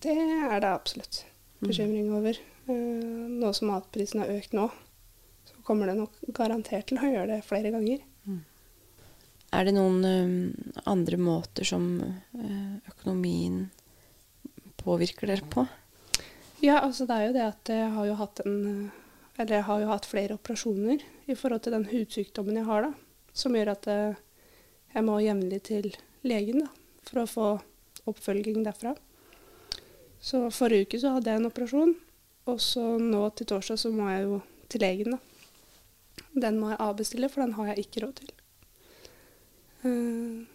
Det 0.00 0.14
er 0.16 0.56
det 0.60 0.70
absolutt 0.70 1.24
bekymring 1.60 2.08
over. 2.16 2.38
Mm. 2.64 3.40
nå 3.40 3.52
som 3.52 3.68
matprisen 3.68 4.22
har 4.22 4.32
økt 4.32 4.54
nå, 4.56 4.70
så 5.44 5.62
kommer 5.66 5.90
det 5.90 5.98
nok 5.98 6.16
garantert 6.32 6.88
til 6.88 6.96
å 6.96 7.10
gjøre 7.10 7.34
det 7.34 7.44
flere 7.44 7.72
ganger. 7.74 8.00
Mm. 8.24 8.40
Er 9.54 9.68
det 9.68 9.74
noen 9.76 9.98
ø, 10.08 10.14
andre 10.88 11.18
måter 11.20 11.68
som 11.68 11.84
ø, 12.00 12.46
økonomien 12.88 13.66
påvirker 14.80 15.28
dere 15.30 15.44
på? 15.52 15.66
Ja, 16.64 16.80
altså 16.80 17.04
det 17.08 17.18
er 17.18 17.26
jo 17.26 17.36
det 17.36 17.44
at 17.50 17.72
jeg 17.74 17.92
har 17.98 18.08
jo 18.08 18.16
hatt 18.18 18.40
en 18.46 18.56
Eller 19.36 19.58
jeg 19.58 19.66
har 19.66 19.80
jo 19.82 19.90
hatt 19.90 20.06
flere 20.06 20.36
operasjoner 20.38 21.02
i 21.26 21.34
forhold 21.34 21.64
til 21.64 21.74
den 21.74 21.88
hudsykdommen 21.90 22.60
jeg 22.60 22.68
har, 22.68 22.86
da. 22.86 22.92
Som 23.34 23.56
gjør 23.58 23.72
at 23.72 23.88
jeg 24.94 25.02
må 25.02 25.18
jevnlig 25.18 25.58
til 25.66 25.88
legen 26.22 26.62
da, 26.62 26.68
for 27.02 27.22
å 27.24 27.30
få 27.30 27.48
oppfølging 28.10 28.62
derfra. 28.62 28.94
Så 30.24 30.46
forrige 30.54 30.86
uke 30.86 31.00
så 31.02 31.16
hadde 31.16 31.32
jeg 31.32 31.42
en 31.42 31.50
operasjon, 31.50 31.96
og 32.48 32.60
så 32.62 32.84
nå 33.00 33.26
til 33.36 33.50
torsdag 33.50 33.80
så 33.80 33.90
må 33.92 34.06
jeg 34.12 34.24
jo 34.28 34.38
til 34.72 34.84
legen, 34.84 35.16
da. 35.16 35.20
Den 36.46 36.58
må 36.60 36.70
jeg 36.70 36.82
avbestille, 36.82 37.28
for 37.30 37.44
den 37.44 37.54
har 37.58 37.72
jeg 37.72 37.84
ikke 37.84 38.04
råd 38.04 38.16
til. 38.22 38.32
Uh, 39.84 40.46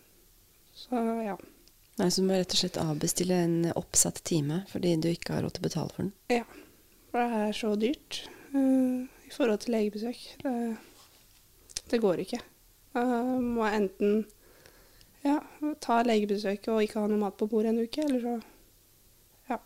så 0.73 1.03
ja. 1.21 1.35
Nei, 1.99 2.07
Så 2.07 2.21
du 2.23 2.29
må 2.29 2.39
rett 2.39 2.55
og 2.55 2.61
slett 2.61 2.79
avbestille 2.79 3.35
en 3.43 3.57
oppsatt 3.75 4.23
time 4.25 4.61
fordi 4.71 4.95
du 5.03 5.09
ikke 5.11 5.35
har 5.35 5.43
råd 5.43 5.57
til 5.57 5.61
å 5.61 5.67
betale 5.67 5.93
for 5.93 6.05
den? 6.07 6.13
Ja. 6.31 6.45
For 7.11 7.19
det 7.19 7.41
er 7.43 7.57
så 7.57 7.73
dyrt 7.77 8.21
i 8.53 9.31
forhold 9.33 9.59
til 9.63 9.75
legebesøk. 9.75 10.21
Det, 10.43 10.53
Det 11.91 12.01
går 12.01 12.23
ikke. 12.25 12.39
Uh, 12.95 13.37
må 13.41 13.65
jeg 13.67 13.81
enten 13.83 14.25
ja, 15.23 15.39
ta 15.83 15.99
legebesøket 16.05 16.71
og 16.73 16.83
ikke 16.83 17.03
ha 17.03 17.09
noe 17.09 17.21
mat 17.21 17.37
på 17.37 17.47
bordet 17.49 17.73
en 17.73 17.83
uke, 17.83 18.05
eller 18.05 18.21
så 18.23 18.39
Ja. 19.49 19.57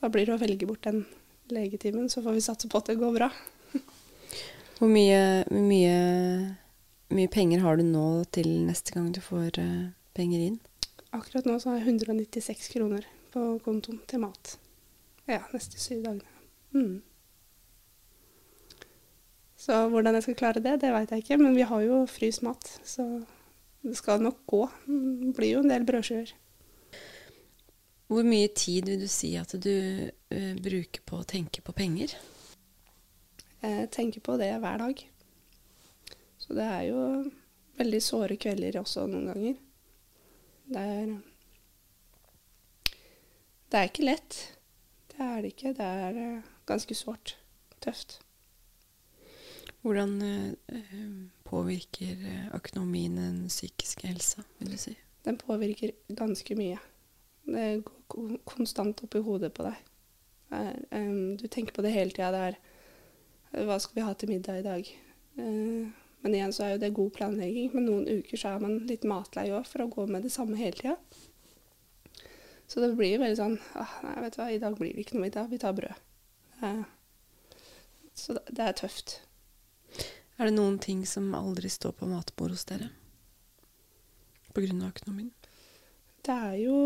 Da 0.00 0.08
blir 0.08 0.26
det 0.26 0.34
å 0.34 0.40
velge 0.40 0.66
bort 0.66 0.84
den 0.84 1.06
legetimen, 1.52 2.08
så 2.08 2.22
får 2.22 2.36
vi 2.36 2.44
satse 2.44 2.68
på 2.68 2.78
at 2.78 2.90
det 2.90 2.98
går 3.00 3.14
bra. 3.16 3.30
Hvor 4.78 4.90
mye, 4.92 5.44
mye, 5.50 5.98
mye, 7.08 7.28
penger 7.32 7.62
har 7.64 7.76
du 7.76 7.84
nå 7.86 8.24
til 8.32 8.48
neste 8.66 8.92
gang 8.92 9.08
du 9.12 9.22
får 9.24 9.56
uh, 9.56 9.92
penger 10.16 10.50
inn? 10.50 10.58
Akkurat 11.16 11.46
nå 11.48 11.56
så 11.60 11.70
har 11.72 11.80
jeg 11.80 11.96
196 11.96 12.68
kroner 12.74 13.06
på 13.32 13.44
kontoen 13.64 14.02
til 14.08 14.20
mat. 14.20 14.56
Ja, 15.28 15.40
neste 15.54 15.80
syv 15.80 16.02
dagene. 16.04 16.28
Mm. 16.76 17.00
Så 19.66 19.88
hvordan 19.90 20.14
jeg 20.14 20.22
skal 20.22 20.36
klare 20.38 20.62
det, 20.62 20.76
det 20.78 20.92
veit 20.94 21.10
jeg 21.10 21.24
ikke. 21.24 21.38
Men 21.42 21.56
vi 21.56 21.64
har 21.66 21.80
jo 21.82 22.04
fryst 22.06 22.44
mat, 22.46 22.68
så 22.86 23.02
det 23.82 23.96
skal 23.98 24.22
nok 24.22 24.44
gå. 24.46 24.60
Det 24.86 25.32
blir 25.34 25.56
jo 25.56 25.62
en 25.64 25.72
del 25.72 25.86
brødskiver. 25.86 26.30
Hvor 28.06 28.22
mye 28.22 28.48
tid 28.54 28.86
vil 28.86 29.00
du 29.02 29.08
si 29.10 29.32
at 29.34 29.50
du 29.58 29.72
uh, 30.06 30.52
bruker 30.62 31.02
på 31.02 31.18
å 31.18 31.26
tenke 31.26 31.64
på 31.66 31.74
penger? 31.74 32.14
Jeg 33.64 33.88
tenker 33.90 34.22
på 34.22 34.36
det 34.38 34.52
hver 34.62 34.78
dag. 34.84 35.02
Så 36.38 36.54
det 36.54 36.66
er 36.70 36.84
jo 36.86 37.00
veldig 37.80 38.02
såre 38.04 38.36
kvelder 38.38 38.78
også 38.78 39.08
noen 39.10 39.32
ganger. 39.32 39.56
Det 40.70 40.84
er 40.92 41.16
Det 43.66 43.80
er 43.80 43.90
ikke 43.90 44.06
lett. 44.06 44.38
Det 45.10 45.26
er 45.26 45.42
det 45.42 45.50
ikke. 45.56 45.74
Det 45.74 45.90
er 46.06 46.22
uh, 46.22 46.54
ganske 46.70 46.94
sårt. 46.94 47.34
Tøft. 47.82 48.20
Hvordan 49.86 50.14
uh, 50.18 51.10
påvirker 51.46 52.24
økonomien 52.56 53.18
den 53.20 53.42
psykiske 53.46 54.08
helsa, 54.10 54.42
vil 54.58 54.72
du 54.74 54.80
si? 54.82 54.96
Den 55.26 55.38
påvirker 55.38 55.94
ganske 56.18 56.56
mye. 56.58 56.80
Det 57.46 57.68
går 58.10 58.40
konstant 58.46 59.04
opp 59.06 59.14
i 59.14 59.22
hodet 59.22 59.52
på 59.54 59.66
deg. 59.66 59.78
Du 61.38 61.46
tenker 61.50 61.74
på 61.74 61.82
det 61.82 61.94
hele 61.94 62.14
tida. 62.14 62.30
Det 62.34 62.42
er 62.50 62.58
hva 63.66 63.78
skal 63.82 63.98
vi 63.98 64.04
ha 64.04 64.14
til 64.14 64.30
middag 64.30 64.60
i 64.60 64.66
dag? 64.66 64.90
Men 65.36 66.34
igjen 66.34 66.52
så 66.54 66.66
er 66.66 66.74
jo 66.74 66.82
det 66.82 66.94
god 66.96 67.10
planlegging. 67.16 67.70
Men 67.74 67.86
noen 67.88 68.08
uker 68.20 68.40
så 68.40 68.54
er 68.54 68.62
man 68.62 68.78
litt 68.88 69.06
matlei 69.06 69.48
òg 69.54 69.66
for 69.68 69.84
å 69.84 69.90
gå 69.92 70.06
med 70.10 70.26
det 70.26 70.32
samme 70.34 70.58
hele 70.58 70.78
tida. 70.78 70.96
Så 72.66 72.82
det 72.82 72.96
blir 72.98 73.20
veldig 73.22 73.38
sånn 73.38 73.58
ah, 73.78 73.92
Nei, 74.02 74.16
vet 74.24 74.34
du 74.34 74.40
hva, 74.40 74.48
i 74.50 74.58
dag 74.62 74.74
blir 74.78 74.94
det 74.94 75.04
ikke 75.04 75.18
noe 75.18 75.28
middag. 75.28 75.50
Vi 75.52 75.60
tar 75.62 75.76
brød. 75.76 75.94
Så 78.16 78.38
det 78.48 78.64
er 78.64 78.74
tøft. 78.74 79.20
Er 80.36 80.48
det 80.48 80.56
noen 80.56 80.78
ting 80.82 81.06
som 81.08 81.30
aldri 81.34 81.70
står 81.72 81.94
på 81.96 82.08
matbordet 82.10 82.58
hos 82.58 82.68
dere? 82.68 82.90
På 84.52 84.64
grunn 84.64 84.82
av 84.82 84.92
økonomien? 84.92 85.32
Det 86.26 86.34
er 86.34 86.56
jo 86.60 86.76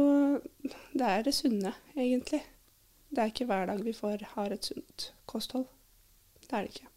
Det 0.92 1.06
er 1.06 1.22
det 1.24 1.34
sunne, 1.34 1.72
egentlig. 1.96 2.42
Det 3.10 3.22
er 3.22 3.32
ikke 3.32 3.46
hver 3.50 3.66
dag 3.66 3.82
vi 3.82 3.94
får 3.96 4.22
har 4.36 4.52
et 4.54 4.68
sunt 4.68 5.12
kosthold. 5.26 5.66
Det 6.46 6.52
er 6.52 6.66
det 6.66 6.74
ikke. 6.74 6.90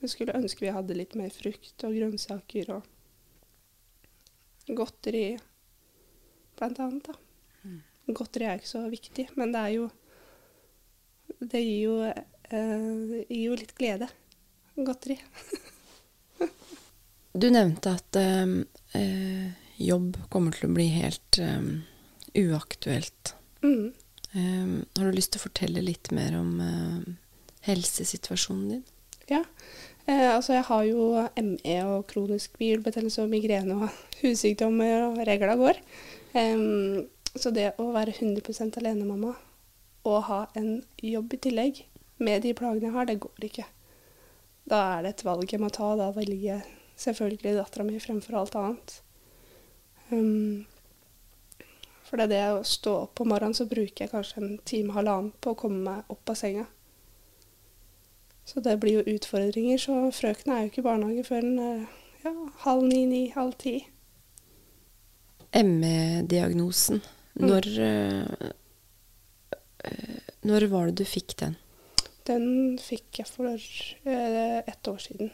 Jeg 0.00 0.10
skulle 0.10 0.36
ønske 0.38 0.64
vi 0.64 0.72
hadde 0.72 0.96
litt 0.96 1.16
mer 1.18 1.32
frukt 1.34 1.84
og 1.84 1.96
grønnsaker 1.96 2.70
og 2.76 2.86
godteri, 4.78 5.38
blant 6.56 6.78
annet. 6.84 7.08
da. 7.08 7.14
Mm. 7.64 7.82
Godteri 8.14 8.44
er 8.46 8.60
ikke 8.60 8.70
så 8.70 8.84
viktig, 8.88 9.28
men 9.36 9.52
det 9.52 9.60
er 9.60 9.74
jo 9.76 9.90
Det 11.38 11.60
gir 11.60 11.82
jo, 11.84 11.96
eh, 12.02 13.24
gir 13.28 13.44
jo 13.50 13.54
litt 13.54 13.74
glede. 13.78 14.08
Godteri. 14.86 15.18
du 17.32 17.48
nevnte 17.50 17.94
at 17.98 18.18
eh, 18.18 19.48
jobb 19.82 20.18
kommer 20.30 20.54
til 20.54 20.68
å 20.68 20.76
bli 20.76 20.86
helt 20.94 21.40
eh, 21.42 21.70
uaktuelt. 22.38 23.34
Mm. 23.64 23.90
Eh, 24.32 24.76
har 24.98 25.04
du 25.04 25.16
lyst 25.16 25.34
til 25.34 25.42
å 25.42 25.46
fortelle 25.48 25.82
litt 25.84 26.12
mer 26.14 26.36
om 26.38 26.58
uh, 26.60 27.02
helsesituasjonen 27.66 28.74
din? 28.76 28.82
Ja. 29.28 29.42
Eh, 30.08 30.28
altså 30.34 30.54
jeg 30.56 30.66
har 30.70 30.84
jo 30.88 31.08
ME 31.36 31.76
og 31.84 32.06
kronisk 32.08 32.56
bilbetennelse 32.60 33.24
og 33.24 33.32
migrene 33.32 33.76
og 33.76 33.88
hudsykdommer, 34.22 35.10
og 35.10 35.22
regla 35.28 35.56
går. 35.58 35.80
Um, 36.32 37.08
så 37.34 37.52
det 37.54 37.72
å 37.80 37.90
være 37.94 38.14
100% 38.14 38.78
alenemamma 38.80 39.34
og 40.08 40.22
ha 40.28 40.44
en 40.56 40.78
jobb 41.04 41.34
i 41.34 41.40
tillegg 41.48 41.82
med 42.24 42.42
de 42.42 42.54
plagene 42.56 42.88
jeg 42.88 42.94
har, 42.94 43.08
det 43.08 43.20
går 43.20 43.48
ikke. 43.50 43.66
Da 44.68 44.80
er 44.94 45.04
det 45.04 45.14
et 45.14 45.24
valg 45.24 45.52
jeg 45.52 45.62
må 45.62 45.70
ta. 45.72 45.94
Da 45.96 46.10
velger 46.16 46.42
jeg 46.42 46.62
selvfølgelig 47.00 47.56
dattera 47.56 47.86
mi 47.86 48.00
fremfor 48.02 48.40
alt 48.40 48.56
annet. 48.58 48.96
Um, 50.10 50.66
for 52.08 52.16
det 52.16 52.28
er 52.28 52.32
det 52.32 52.42
å 52.56 52.64
stå 52.64 52.94
opp 53.04 53.20
om 53.20 53.28
morgenen, 53.32 53.56
så 53.56 53.68
bruker 53.68 54.06
jeg 54.06 54.12
kanskje 54.14 54.40
en 54.40 54.58
time, 54.68 54.94
halvannen 54.96 55.32
på 55.44 55.52
å 55.52 55.58
komme 55.58 55.80
meg 55.84 56.12
opp 56.12 56.32
av 56.32 56.38
senga. 56.40 56.66
Så 58.48 58.62
det 58.64 58.78
blir 58.80 58.94
jo 58.98 59.16
utfordringer. 59.16 59.76
Så 59.80 59.94
frøkene 60.16 60.54
er 60.54 60.62
jo 60.64 60.70
ikke 60.70 60.80
i 60.80 60.88
barnehage 60.88 61.24
før 61.28 61.44
en 61.44 61.58
ja, 62.24 62.32
halv 62.64 62.88
ni, 62.88 63.02
ni, 63.10 63.22
halv 63.34 63.52
ti. 63.60 63.76
ME-diagnosen. 65.52 67.02
Mm. 67.38 67.44
Når, 67.44 67.68
uh, 67.84 68.48
når 70.48 70.68
var 70.72 70.88
det 70.88 70.96
du 71.02 71.06
fikk 71.08 71.36
den? 71.44 71.54
Den 72.28 72.76
fikk 72.82 73.22
jeg 73.22 73.30
for 73.30 73.48
uh, 73.48 74.58
ett 74.60 74.88
år 74.90 75.00
siden. 75.00 75.30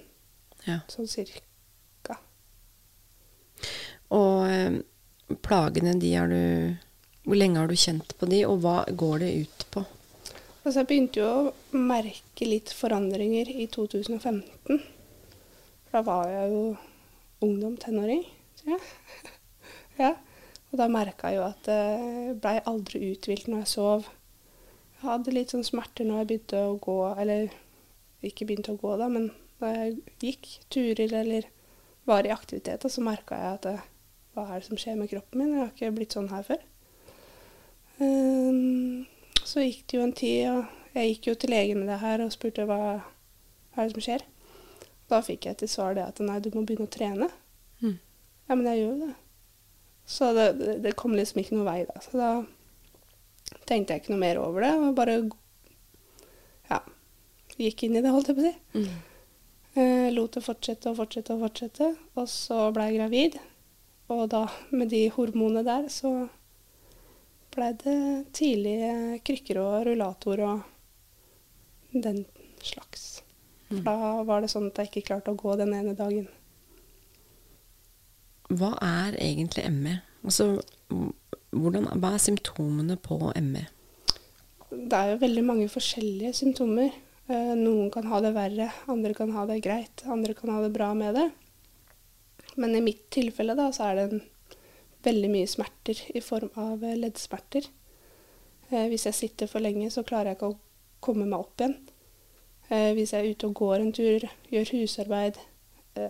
Ja. 0.64 0.78
Sånn 0.88 1.10
cirka. 1.10 2.18
Og 4.14 4.44
uh, 4.46 5.36
plagene, 5.42 5.96
de 5.98 6.14
har 6.14 6.30
du 6.30 6.74
Hvor 7.24 7.38
lenge 7.40 7.56
har 7.58 7.70
du 7.70 7.76
kjent 7.80 8.12
på 8.20 8.28
de, 8.28 8.42
og 8.46 8.60
hva 8.60 8.82
går 8.92 9.22
det 9.24 9.30
ut 9.46 9.66
på? 9.72 9.82
Altså, 10.64 10.82
jeg 10.82 10.88
begynte 10.88 11.20
jo 11.20 11.28
å 11.30 11.80
merke 11.80 12.46
litt 12.48 12.70
forandringer 12.72 13.48
i 13.52 13.64
2015. 13.72 14.82
Da 15.92 16.02
var 16.04 16.28
jeg 16.28 16.52
jo 16.52 16.62
ungdom, 17.44 17.78
tenåring. 17.80 18.22
Ja. 18.64 18.78
ja. 20.02 20.12
Og 20.70 20.80
da 20.80 20.88
merka 20.92 21.32
jeg 21.32 21.38
jo 21.38 21.46
at 21.46 21.68
jeg 21.70 22.36
blei 22.42 22.56
aldri 22.66 23.02
uthvilt 23.12 23.48
når 23.48 23.64
jeg 23.64 23.72
sov. 23.72 24.08
Hadde 25.04 25.34
litt 25.34 25.52
sånn 25.52 25.66
smerter 25.66 26.06
når 26.08 26.22
jeg 26.22 26.28
begynte 26.30 26.60
å 26.64 26.76
gå, 26.82 26.98
eller 27.20 27.52
ikke 28.24 28.46
begynte 28.48 28.72
å 28.72 28.80
gå, 28.80 28.94
da, 29.00 29.08
men 29.12 29.30
da 29.60 29.72
jeg 29.74 29.98
gikk 30.22 30.48
turer 30.72 31.12
eller 31.20 31.48
var 32.08 32.26
i 32.26 32.32
aktivitet, 32.32 32.84
så 32.88 33.04
merka 33.04 33.36
jeg 33.40 33.58
at 33.58 33.66
det, 33.66 33.74
hva 34.34 34.46
er 34.48 34.60
det 34.60 34.68
som 34.68 34.80
skjer 34.80 34.96
med 34.98 35.10
kroppen 35.12 35.40
min? 35.40 35.52
Jeg 35.54 35.62
har 35.62 35.72
ikke 35.72 35.96
blitt 35.98 36.16
sånn 36.16 36.30
her 36.32 36.44
før. 36.46 36.62
Um, 38.00 39.04
så 39.44 39.62
gikk 39.62 39.84
det 39.88 39.98
jo 39.98 40.04
en 40.04 40.16
tid, 40.16 40.40
og 40.50 40.96
jeg 40.96 41.12
gikk 41.12 41.28
jo 41.30 41.34
til 41.38 41.54
legen 41.54 41.82
med 41.82 41.92
det 41.92 42.00
her 42.02 42.24
og 42.24 42.32
spurte 42.34 42.66
hva, 42.68 42.80
hva 43.74 43.84
er 43.84 43.88
det 43.88 43.96
som 43.96 44.06
skjer. 44.08 44.24
Da 45.10 45.20
fikk 45.24 45.48
jeg 45.48 45.60
til 45.60 45.70
svar 45.70 45.96
det 45.96 46.06
at 46.06 46.22
nei, 46.24 46.40
du 46.42 46.50
må 46.54 46.64
begynne 46.64 46.88
å 46.88 46.92
trene. 46.92 47.28
Mm. 47.82 47.98
Ja, 48.48 48.56
men 48.56 48.66
jeg 48.68 48.80
gjør 48.80 48.90
jo 48.90 48.98
det. 49.04 49.14
Så 50.04 50.32
det, 50.36 50.46
det, 50.58 50.74
det, 50.84 50.96
kom 51.00 51.14
liksom 51.16 51.40
ikke 51.40 51.56
noe 51.56 51.68
vei 51.68 51.80
da. 51.88 52.00
Så 52.04 52.18
da 52.20 52.30
tenkte 53.68 53.94
jeg 53.94 54.02
ikke 54.02 54.12
noe 54.14 54.22
mer 54.22 54.38
over 54.42 54.64
det, 54.66 54.72
og 54.76 54.94
bare 54.98 55.16
ja, 56.70 56.78
gikk 57.58 57.86
inn 57.86 57.96
i 57.98 58.02
det, 58.04 58.12
holdt 58.14 58.30
jeg 58.30 58.36
på 58.38 58.44
å 58.44 58.46
si. 58.50 58.54
Mm. 58.78 59.02
Eh, 59.74 60.06
lot 60.14 60.36
det 60.36 60.44
fortsette 60.44 60.90
og 60.92 60.98
fortsette 61.00 61.34
og 61.34 61.42
fortsette, 61.48 61.88
og 62.20 62.28
så 62.30 62.68
ble 62.74 62.88
jeg 62.90 62.98
gravid. 63.00 63.38
Og 64.14 64.26
da, 64.30 64.44
med 64.70 64.90
de 64.92 65.06
hormonene 65.14 65.64
der, 65.66 65.88
så 65.90 66.12
blei 67.54 67.72
det 67.80 67.96
tidlig 68.36 68.76
krykker 69.24 69.60
og 69.62 69.74
rullator 69.88 70.42
og 70.44 70.62
den 71.94 72.24
slags. 72.62 73.22
For 73.68 73.80
Mm. 73.80 73.84
da 73.86 74.22
var 74.28 74.40
det 74.44 74.50
sånn 74.52 74.66
at 74.68 74.76
jeg 74.78 74.90
ikke 74.90 75.06
klarte 75.08 75.32
å 75.32 75.38
gå 75.40 75.56
den 75.56 75.72
ene 75.74 75.94
dagen. 75.96 76.28
Hva 78.52 78.74
er 78.84 79.16
egentlig 79.18 79.64
ME? 79.72 79.94
Altså, 80.22 80.60
hvordan, 81.54 81.88
hva 82.00 82.14
er 82.14 82.22
symptomene 82.22 82.96
på? 83.00 83.18
ME? 83.42 83.64
Det 84.74 84.98
er 84.98 85.12
jo 85.12 85.22
veldig 85.22 85.44
mange 85.46 85.70
forskjellige 85.70 86.34
symptomer. 86.40 86.90
Eh, 87.28 87.54
Noen 87.56 87.90
kan 87.94 88.08
ha 88.10 88.20
det 88.20 88.34
verre, 88.36 88.68
andre 88.90 89.14
kan 89.16 89.32
ha 89.36 89.46
det 89.48 89.62
greit, 89.64 90.04
andre 90.10 90.34
kan 90.36 90.52
ha 90.52 90.60
det 90.64 90.72
bra 90.74 90.90
med 90.98 91.16
det. 91.16 91.28
Men 92.60 92.76
i 92.76 92.82
mitt 92.84 93.06
tilfelle 93.14 93.56
da, 93.58 93.70
så 93.72 93.88
er 93.88 93.98
det 93.98 94.04
en, 94.10 94.22
veldig 95.04 95.28
mye 95.28 95.48
smerter 95.50 95.98
i 96.16 96.20
form 96.24 96.50
av 96.60 96.84
eh, 96.84 96.96
leddsmerter. 96.96 97.68
Eh, 98.70 98.86
hvis 98.92 99.06
jeg 99.08 99.18
sitter 99.20 99.50
for 99.50 99.64
lenge, 99.64 99.90
så 99.92 100.04
klarer 100.06 100.32
jeg 100.32 100.40
ikke 100.40 100.52
å 100.54 100.60
komme 101.04 101.28
meg 101.28 101.40
opp 101.40 101.60
igjen. 101.60 101.76
Hvis 102.64 103.10
jeg 103.12 103.20
er 103.20 103.34
ute 103.36 103.46
og 103.50 103.58
går 103.58 103.74
en 103.76 103.90
tur, 103.92 104.22
gjør 104.48 104.70
husarbeid, 104.72 105.36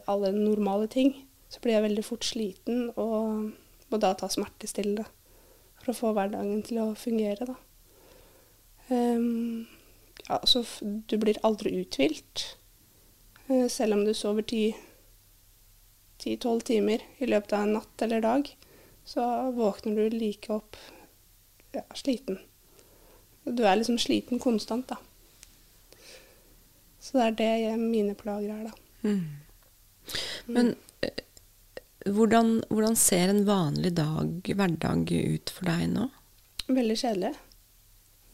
alle 0.06 0.30
normale 0.32 0.86
ting, 0.88 1.10
så 1.50 1.58
blir 1.60 1.74
jeg 1.74 1.82
veldig 1.88 2.04
fort 2.06 2.24
sliten 2.24 2.84
og 2.94 3.48
må 3.90 3.98
da 4.00 4.12
ta 4.14 4.28
smertestillende 4.30 5.02
for 5.84 5.92
å 5.92 5.98
få 5.98 6.12
hverdagen 6.16 6.62
til 6.66 6.80
å 6.82 6.88
fungere. 6.98 7.46
da. 7.50 7.56
Um, 8.88 9.66
ja, 10.28 10.38
så 10.48 10.60
f- 10.64 10.80
du 10.82 11.16
blir 11.20 11.38
aldri 11.44 11.74
uthvilt. 11.82 12.56
Uh, 13.48 13.66
selv 13.68 13.92
om 13.98 14.04
du 14.06 14.14
sover 14.16 14.42
ti-tolv 16.18 16.64
timer 16.64 17.04
i 17.20 17.28
løpet 17.28 17.52
av 17.56 17.62
en 17.66 17.74
natt 17.78 18.02
eller 18.06 18.20
dag, 18.24 18.48
så 19.04 19.24
våkner 19.52 19.94
du 20.08 20.16
like 20.16 20.52
opp 20.52 20.76
ja, 21.74 21.82
sliten. 21.94 22.38
Du 23.44 23.64
er 23.68 23.76
liksom 23.76 23.98
sliten 24.00 24.40
konstant, 24.40 24.88
da. 24.88 24.96
Så 27.04 27.18
det 27.18 27.44
er 27.44 27.68
det 27.72 27.78
mine 27.82 28.14
plager 28.16 28.54
er, 28.54 28.70
da. 28.70 28.72
Mm. 29.04 29.24
Men 30.46 30.70
hvordan, 32.04 32.58
hvordan, 32.68 32.96
ser 32.96 33.32
en 33.32 33.44
vanlig 33.48 33.94
dag, 33.96 34.36
hverdag, 34.44 35.10
ut 35.10 35.52
for 35.54 35.68
deg 35.68 35.88
nå? 35.92 36.08
Veldig 36.68 36.96
kjedelig. 37.00 37.32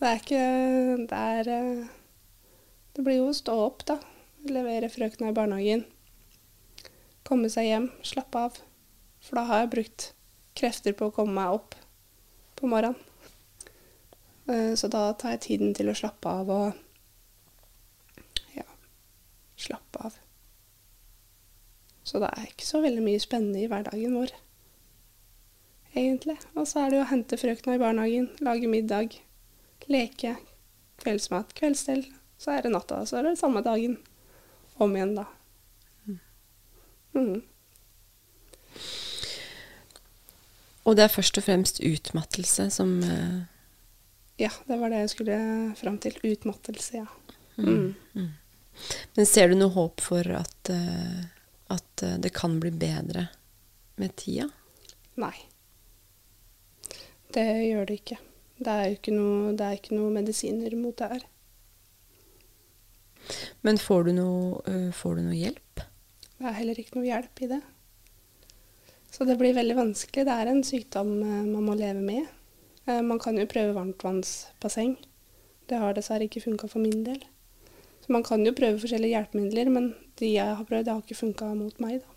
Det 0.01 0.09
er 0.09 0.23
ikke 0.23 0.45
Det 1.11 1.19
er 1.19 1.49
eh, 1.53 1.89
Det 2.97 3.05
blir 3.05 3.21
jo 3.21 3.29
å 3.31 3.37
stå 3.37 3.57
opp, 3.67 3.85
da. 3.87 3.99
Levere 4.49 4.91
frøkna 4.91 5.31
i 5.31 5.37
barnehagen. 5.37 5.85
Komme 7.27 7.51
seg 7.53 7.69
hjem, 7.69 7.91
slappe 8.03 8.47
av. 8.49 8.59
For 9.21 9.39
da 9.39 9.47
har 9.51 9.63
jeg 9.63 9.73
brukt 9.75 10.09
krefter 10.57 10.97
på 10.97 11.11
å 11.11 11.15
komme 11.15 11.37
meg 11.37 11.61
opp 11.61 11.77
på 12.59 12.71
morgenen. 12.71 12.99
Eh, 14.51 14.73
så 14.75 14.91
da 14.91 15.11
tar 15.15 15.37
jeg 15.37 15.45
tiden 15.47 15.77
til 15.77 15.93
å 15.93 15.97
slappe 15.97 16.33
av 16.41 16.51
og 16.51 18.57
ja, 18.57 18.67
slappe 19.61 20.09
av. 20.09 20.17
Så 22.11 22.18
det 22.18 22.31
er 22.35 22.49
ikke 22.49 22.66
så 22.66 22.81
veldig 22.83 23.03
mye 23.05 23.23
spennende 23.23 23.61
i 23.62 23.68
hverdagen 23.70 24.16
vår, 24.18 24.33
egentlig. 25.94 26.40
Og 26.59 26.66
så 26.66 26.83
er 26.83 26.90
det 26.90 26.99
jo 26.99 27.05
å 27.05 27.11
hente 27.12 27.38
frøkna 27.38 27.77
i 27.77 27.83
barnehagen, 27.83 28.27
lage 28.42 28.70
middag, 28.70 29.14
leke, 29.87 30.35
kveldsmat, 31.05 31.55
kveldsstell. 31.55 32.03
Så 32.40 32.57
er 32.57 32.66
det 32.66 32.73
natta, 32.75 33.05
så 33.07 33.20
er 33.20 33.29
det 33.29 33.37
samme 33.38 33.62
dagen 33.62 34.01
om 34.83 34.96
igjen, 34.96 35.14
da. 35.20 35.29
Mm. 37.14 37.40
Og 40.87 40.96
det 40.96 41.07
er 41.07 41.12
først 41.14 41.38
og 41.38 41.46
fremst 41.46 41.81
utmattelse 41.85 42.70
som 42.75 42.96
uh... 43.05 43.40
Ja, 44.40 44.51
det 44.66 44.79
var 44.81 44.90
det 44.90 45.03
jeg 45.05 45.12
skulle 45.12 45.40
fram 45.77 45.99
til. 46.03 46.16
Utmattelse, 46.25 47.03
ja. 47.05 47.07
Mm. 47.61 47.68
Mm. 47.68 47.94
mm. 48.14 48.31
Men 49.18 49.29
ser 49.29 49.51
du 49.51 49.59
noe 49.61 49.75
håp 49.75 50.01
for 50.01 50.25
at, 50.38 50.70
uh, 50.73 51.20
at 52.01 52.07
uh, 52.07 52.17
det 52.19 52.33
kan 52.37 52.59
bli 52.61 52.73
bedre 52.73 53.29
med 54.01 54.17
tida? 54.17 54.49
Nei. 55.21 55.35
Det 57.31 57.45
gjør 57.45 57.87
det 57.87 58.01
ikke. 58.01 58.19
Det 58.61 58.73
er 58.73 58.95
ikke 58.95 59.13
noe, 59.15 59.53
det 59.57 59.67
er 59.67 59.77
ikke 59.79 59.97
noe 59.97 60.13
medisiner 60.13 60.75
mot 60.77 60.97
det 60.99 61.11
her. 61.13 61.27
Men 63.63 63.79
får 63.79 64.09
du, 64.09 64.13
noe, 64.17 64.91
får 64.97 65.19
du 65.19 65.23
noe 65.29 65.37
hjelp? 65.37 65.85
Det 66.41 66.49
er 66.49 66.57
heller 66.57 66.81
ikke 66.81 66.97
noe 66.97 67.07
hjelp 67.07 67.43
i 67.45 67.51
det. 67.53 67.61
Så 69.13 69.27
det 69.29 69.37
blir 69.39 69.55
veldig 69.55 69.77
vanskelig. 69.77 70.25
Det 70.27 70.35
er 70.35 70.51
en 70.51 70.63
sykdom 70.67 71.13
man 71.21 71.67
må 71.67 71.77
leve 71.79 72.03
med. 72.03 72.27
Man 72.89 73.21
kan 73.23 73.39
jo 73.39 73.47
prøve 73.49 73.77
varmtvannsbasseng. 73.77 74.97
Det 75.69 75.79
har 75.79 75.95
dessverre 75.95 76.27
ikke 76.27 76.43
funka 76.49 76.71
for 76.73 76.83
min 76.83 77.05
del. 77.07 77.21
Man 78.11 78.25
kan 78.27 78.42
jo 78.42 78.55
prøve 78.57 78.81
forskjellige 78.83 79.14
hjelpemidler, 79.14 79.70
men 79.70 79.92
de 80.18 80.33
jeg 80.35 80.57
har 80.59 80.66
prøvd, 80.66 80.88
har 80.90 81.05
ikke 81.05 81.18
funka 81.18 81.53
mot 81.55 81.77
meg, 81.83 82.01
da. 82.03 82.16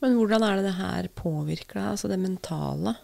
Men 0.00 0.16
hvordan 0.16 0.44
er 0.44 0.58
det 0.58 0.66
det 0.68 0.76
her 0.78 1.08
påvirker 1.16 1.80
deg, 1.80 1.88
altså 1.92 2.08
det 2.08 2.20
mentale? 2.20 2.94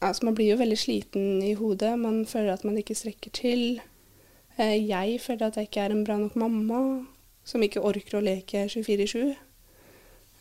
Altså, 0.00 0.28
man 0.28 0.36
blir 0.38 0.52
jo 0.52 0.60
veldig 0.60 0.78
sliten 0.78 1.42
i 1.42 1.54
hodet. 1.58 1.98
Man 1.98 2.22
føler 2.26 2.54
at 2.54 2.64
man 2.64 2.78
ikke 2.78 2.96
strekker 2.96 3.34
til. 3.34 3.80
Eh, 4.56 4.78
jeg 4.88 5.18
føler 5.20 5.48
at 5.48 5.58
jeg 5.58 5.68
ikke 5.68 5.80
er 5.80 5.94
en 5.94 6.04
bra 6.06 6.16
nok 6.20 6.36
mamma 6.38 6.80
som 7.48 7.64
ikke 7.64 7.82
orker 7.84 8.18
å 8.18 8.24
leke 8.24 8.66
24-7. 8.70 9.34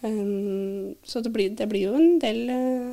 Um, 0.05 0.93
så 1.01 1.23
det 1.25 1.31
blir, 1.33 1.55
det 1.57 1.65
blir, 1.71 1.87
jo 1.87 1.97
en 1.97 2.19
del 2.21 2.51
uh, 2.53 2.91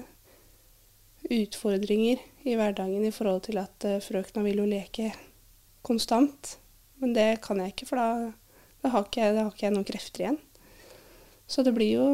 utfordringer 1.28 2.22
i 2.48 2.54
hverdagen 2.56 3.04
i 3.04 3.12
forhold 3.12 3.42
til 3.44 3.60
at 3.60 3.84
frøkna 4.06 4.44
vil 4.46 4.62
jo 4.62 4.68
leke 4.70 5.10
konstant. 5.84 6.56
Men 7.02 7.14
det 7.16 7.28
kan 7.44 7.60
jeg 7.60 7.74
ikke, 7.74 7.88
for 7.90 8.00
da, 8.00 8.08
da, 8.84 8.90
har, 8.94 9.06
ikke, 9.06 9.30
da 9.34 9.46
har 9.46 9.54
ikke 9.54 9.66
jeg 9.66 9.74
noen 9.74 9.88
krefter 9.88 10.26
igjen. 10.26 10.40
Så 11.50 11.64
det 11.66 11.74
blir 11.76 11.98
jo 11.98 12.08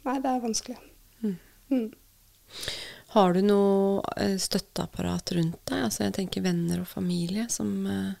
Nei, 0.00 0.14
det 0.16 0.30
er 0.30 0.40
vanskelig. 0.40 0.78
Mm. 1.20 1.34
Mm. 1.68 1.88
Har 3.12 3.34
du 3.36 3.42
noe 3.44 4.00
eh, 4.16 4.36
støtteapparat 4.40 5.34
rundt 5.36 5.58
deg? 5.68 5.82
Altså 5.84 6.06
jeg 6.06 6.14
tenker 6.16 6.44
venner 6.44 6.80
og 6.80 6.88
familie 6.88 7.44
som 7.52 7.72
eh... 7.84 8.14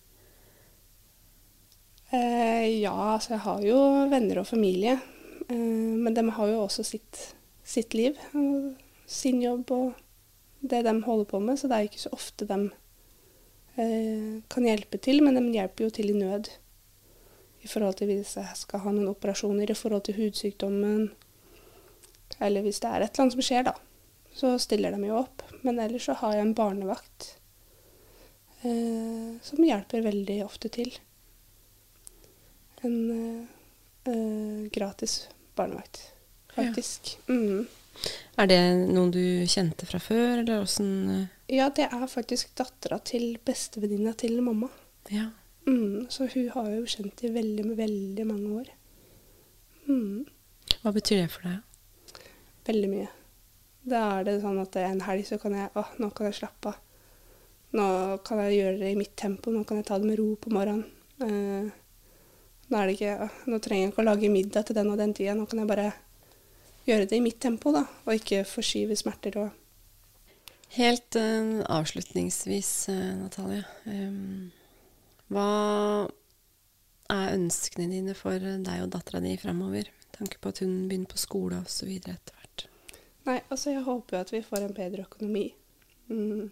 Eh, 2.10 2.66
Ja, 2.82 3.14
altså 3.14 3.36
jeg 3.36 3.44
har 3.46 3.64
jo 3.64 3.78
venner 4.10 4.42
og 4.42 4.48
familie. 4.50 4.98
Eh, 5.46 5.56
men 5.56 6.16
de 6.16 6.26
har 6.36 6.52
jo 6.52 6.64
også 6.66 6.84
sitt, 6.86 7.22
sitt, 7.62 7.94
liv. 7.94 8.18
Og 8.34 8.74
sin 9.06 9.40
jobb 9.42 9.72
og 9.72 9.94
det 10.60 10.82
de 10.84 10.94
holder 11.06 11.30
på 11.32 11.40
med. 11.46 11.56
Så 11.56 11.70
det 11.70 11.78
er 11.78 11.88
ikke 11.88 12.04
så 12.04 12.12
ofte 12.16 12.48
de 12.50 12.60
kan 13.76 14.66
hjelpe 14.66 14.98
til. 15.00 15.22
Men 15.24 15.38
de 15.38 15.54
hjelper 15.54 15.86
jo 15.86 15.92
til 15.94 16.10
i 16.10 16.16
nød. 16.16 16.50
I 17.60 17.68
forhold 17.68 17.98
til 18.00 18.10
hvis 18.10 18.34
jeg 18.36 18.56
skal 18.56 18.82
ha 18.84 18.92
noen 18.92 19.12
operasjoner 19.12 19.70
i 19.70 19.76
forhold 19.78 20.06
til 20.08 20.18
hudsykdommen. 20.18 21.10
Eller 22.40 22.64
hvis 22.64 22.80
det 22.82 22.90
er 22.90 23.04
et 23.04 23.12
eller 23.12 23.26
annet 23.26 23.36
som 23.36 23.46
skjer, 23.46 23.68
da 23.68 23.76
så 24.34 24.58
stiller 24.58 24.92
de 24.92 25.06
jo 25.06 25.18
opp. 25.20 25.42
Men 25.62 25.78
ellers 25.78 26.06
så 26.08 26.16
har 26.20 26.36
jeg 26.36 26.46
en 26.46 26.54
barnevakt 26.56 27.34
eh, 28.62 29.36
som 29.42 29.64
hjelper 29.64 30.06
veldig 30.06 30.38
ofte 30.46 30.70
til. 30.72 30.94
En 32.86 32.96
eh, 34.08 34.70
gratis 34.72 35.26
barnevakt, 35.58 36.00
faktisk. 36.54 37.16
Ja. 37.26 37.34
Mm. 37.34 37.68
Er 38.40 38.48
det 38.48 38.60
noen 38.94 39.10
du 39.12 39.22
kjente 39.50 39.84
fra 39.84 40.00
før, 40.00 40.40
eller 40.40 40.62
åssen 40.64 40.92
eh? 41.12 41.26
Ja, 41.50 41.66
det 41.74 41.88
er 41.90 42.06
faktisk 42.06 42.52
dattera 42.58 43.00
til 43.02 43.32
bestevenninna 43.44 44.12
til 44.14 44.36
mamma. 44.46 44.68
Ja. 45.10 45.30
Mm, 45.66 46.06
så 46.08 46.28
hun 46.30 46.50
har 46.54 46.68
jo 46.70 46.84
kjent 46.86 47.24
i 47.26 47.32
veldig, 47.34 47.64
veldig 47.78 48.26
mange 48.28 48.52
år. 48.60 48.68
Mm. 49.88 50.28
Hva 50.82 50.92
betyr 50.94 51.24
det 51.24 51.32
for 51.34 51.48
deg? 51.48 52.22
Veldig 52.68 52.90
mye. 52.92 53.08
Da 53.90 54.04
er 54.20 54.28
det 54.28 54.36
sånn 54.44 54.60
at 54.62 54.78
en 54.78 55.02
helg 55.08 55.26
så 55.26 55.40
kan 55.42 55.56
jeg 55.56 55.72
Å, 55.74 55.84
nå 55.98 56.10
kan 56.14 56.28
jeg 56.28 56.38
slappe 56.38 56.70
av. 56.70 56.78
Nå 57.74 57.86
kan 58.26 58.42
jeg 58.44 58.56
gjøre 58.60 58.78
det 58.80 58.94
i 58.94 58.98
mitt 58.98 59.16
tempo. 59.18 59.50
Nå 59.50 59.64
kan 59.66 59.80
jeg 59.80 59.88
ta 59.90 59.98
det 59.98 60.06
med 60.06 60.18
ro 60.20 60.32
på 60.38 60.52
morgenen. 60.54 60.86
Eh, 61.22 61.70
nå, 62.70 62.78
det 62.78 62.94
ikke, 62.94 63.30
nå 63.50 63.58
trenger 63.58 63.88
jeg 63.88 63.92
ikke 63.92 64.04
å 64.04 64.06
lage 64.06 64.30
middag 64.30 64.68
til 64.68 64.78
den 64.78 64.90
og 64.94 65.02
den 65.02 65.14
tida. 65.18 65.34
Nå 65.38 65.50
kan 65.50 65.62
jeg 65.62 65.70
bare 65.70 65.90
gjøre 66.86 67.10
det 67.10 67.18
i 67.18 67.24
mitt 67.24 67.42
tempo, 67.42 67.74
da, 67.74 67.84
og 68.06 68.14
ikke 68.14 68.44
forskyve 68.46 68.98
smerter 68.98 69.38
og 69.42 69.59
Helt 70.70 71.16
uh, 71.18 71.62
avslutningsvis, 71.66 72.88
uh, 72.92 73.06
Natalia. 73.18 73.64
Um, 73.90 74.50
hva 75.30 75.46
er 77.10 77.32
ønskene 77.34 77.88
dine 77.90 78.14
for 78.14 78.38
deg 78.38 78.84
og 78.84 78.92
dattera 78.94 79.22
di 79.24 79.34
framover? 79.40 79.90
Tanke 80.14 80.38
på 80.38 80.52
at 80.52 80.60
hun 80.62 80.84
begynner 80.86 81.10
på 81.10 81.18
skole 81.18 81.58
osv. 81.64 81.90
etter 81.98 82.36
hvert. 82.36 82.66
Nei, 83.26 83.40
altså 83.48 83.74
jeg 83.74 83.82
håper 83.86 84.16
jo 84.16 84.22
at 84.22 84.32
vi 84.34 84.42
får 84.46 84.66
en 84.66 84.76
bedre 84.76 85.06
økonomi. 85.08 85.48
Mm. 86.10 86.50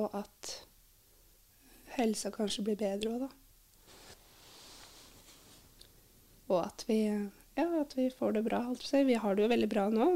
Og 0.00 0.18
at 0.18 0.54
helsa 1.96 2.30
kanskje 2.34 2.66
blir 2.66 2.80
bedre 2.80 3.14
òg, 3.14 3.26
da. 3.26 3.30
Og 6.50 6.58
at 6.64 6.84
vi, 6.88 7.04
ja, 7.06 7.66
at 7.84 7.94
vi 7.94 8.08
får 8.10 8.34
det 8.34 8.44
bra. 8.50 8.64
Altså. 8.72 9.04
Vi 9.06 9.14
har 9.14 9.38
det 9.38 9.46
jo 9.46 9.52
veldig 9.54 9.70
bra 9.70 9.86
nå. 9.94 10.10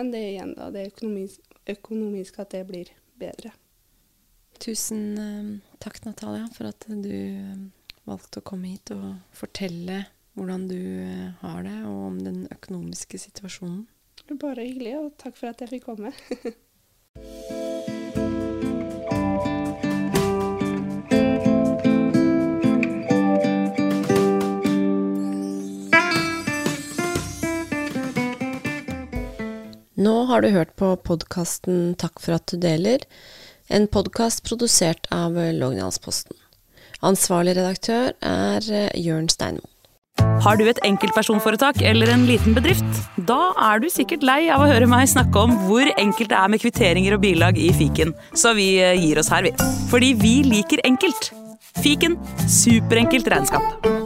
Men 0.00 0.14
det 0.14 0.20
igjen, 0.30 0.54
da. 0.56 0.70
Det 0.72 0.86
økonomiske, 1.68 2.40
at 2.40 2.54
det 2.54 2.62
blir 2.64 2.88
bedre. 3.20 3.50
Tusen 4.56 5.02
eh, 5.20 5.50
takk, 5.76 5.98
Natalia, 6.06 6.46
for 6.54 6.70
at 6.70 6.86
du 6.88 7.10
eh, 7.12 7.58
valgte 8.08 8.40
å 8.40 8.46
komme 8.48 8.70
hit 8.72 8.94
og 8.94 9.18
fortelle 9.36 10.06
hvordan 10.40 10.64
du 10.70 10.78
eh, 10.80 11.26
har 11.42 11.60
det, 11.68 11.76
og 11.84 11.98
om 12.06 12.16
den 12.24 12.46
økonomiske 12.48 13.20
situasjonen. 13.26 13.82
Er 14.24 14.40
bare 14.40 14.64
hyggelig, 14.64 14.96
og 15.02 15.12
takk 15.20 15.36
for 15.36 15.52
at 15.52 15.60
jeg 15.60 15.74
fikk 15.74 15.90
komme. 15.90 16.14
har 30.40 30.46
du 30.48 30.56
hørt 30.56 30.70
på 30.80 30.94
podkasten 31.04 31.90
Takk 32.00 32.20
for 32.24 32.38
at 32.38 32.48
du 32.48 32.56
deler, 32.56 33.02
en 33.68 33.84
podkast 33.92 34.40
produsert 34.46 35.04
av 35.12 35.36
Lognalsposten. 35.36 36.32
Ansvarlig 37.04 37.58
redaktør 37.58 38.14
er 38.24 38.70
eh, 38.72 38.88
Jørn 38.96 39.28
Steinmo. 39.28 39.68
Har 40.40 40.56
du 40.56 40.64
et 40.64 40.80
enkeltpersonforetak 40.86 41.82
eller 41.84 42.08
en 42.14 42.24
liten 42.28 42.56
bedrift? 42.56 43.04
Da 43.28 43.52
er 43.68 43.84
du 43.84 43.90
sikkert 43.92 44.24
lei 44.24 44.46
av 44.48 44.64
å 44.64 44.72
høre 44.72 44.88
meg 44.88 45.12
snakke 45.12 45.44
om 45.44 45.52
hvor 45.66 45.92
enkelt 45.92 46.32
det 46.32 46.40
er 46.40 46.52
med 46.52 46.64
kvitteringer 46.64 47.18
og 47.18 47.24
bilag 47.26 47.60
i 47.60 47.68
fiken, 47.76 48.16
så 48.32 48.56
vi 48.56 48.72
eh, 48.80 48.96
gir 48.96 49.20
oss 49.20 49.28
her, 49.32 49.44
vi. 49.44 49.52
Fordi 49.92 50.14
vi 50.24 50.38
liker 50.48 50.80
enkelt. 50.88 51.34
Fiken 51.84 52.16
superenkelt 52.48 53.28
regnskap. 53.28 53.99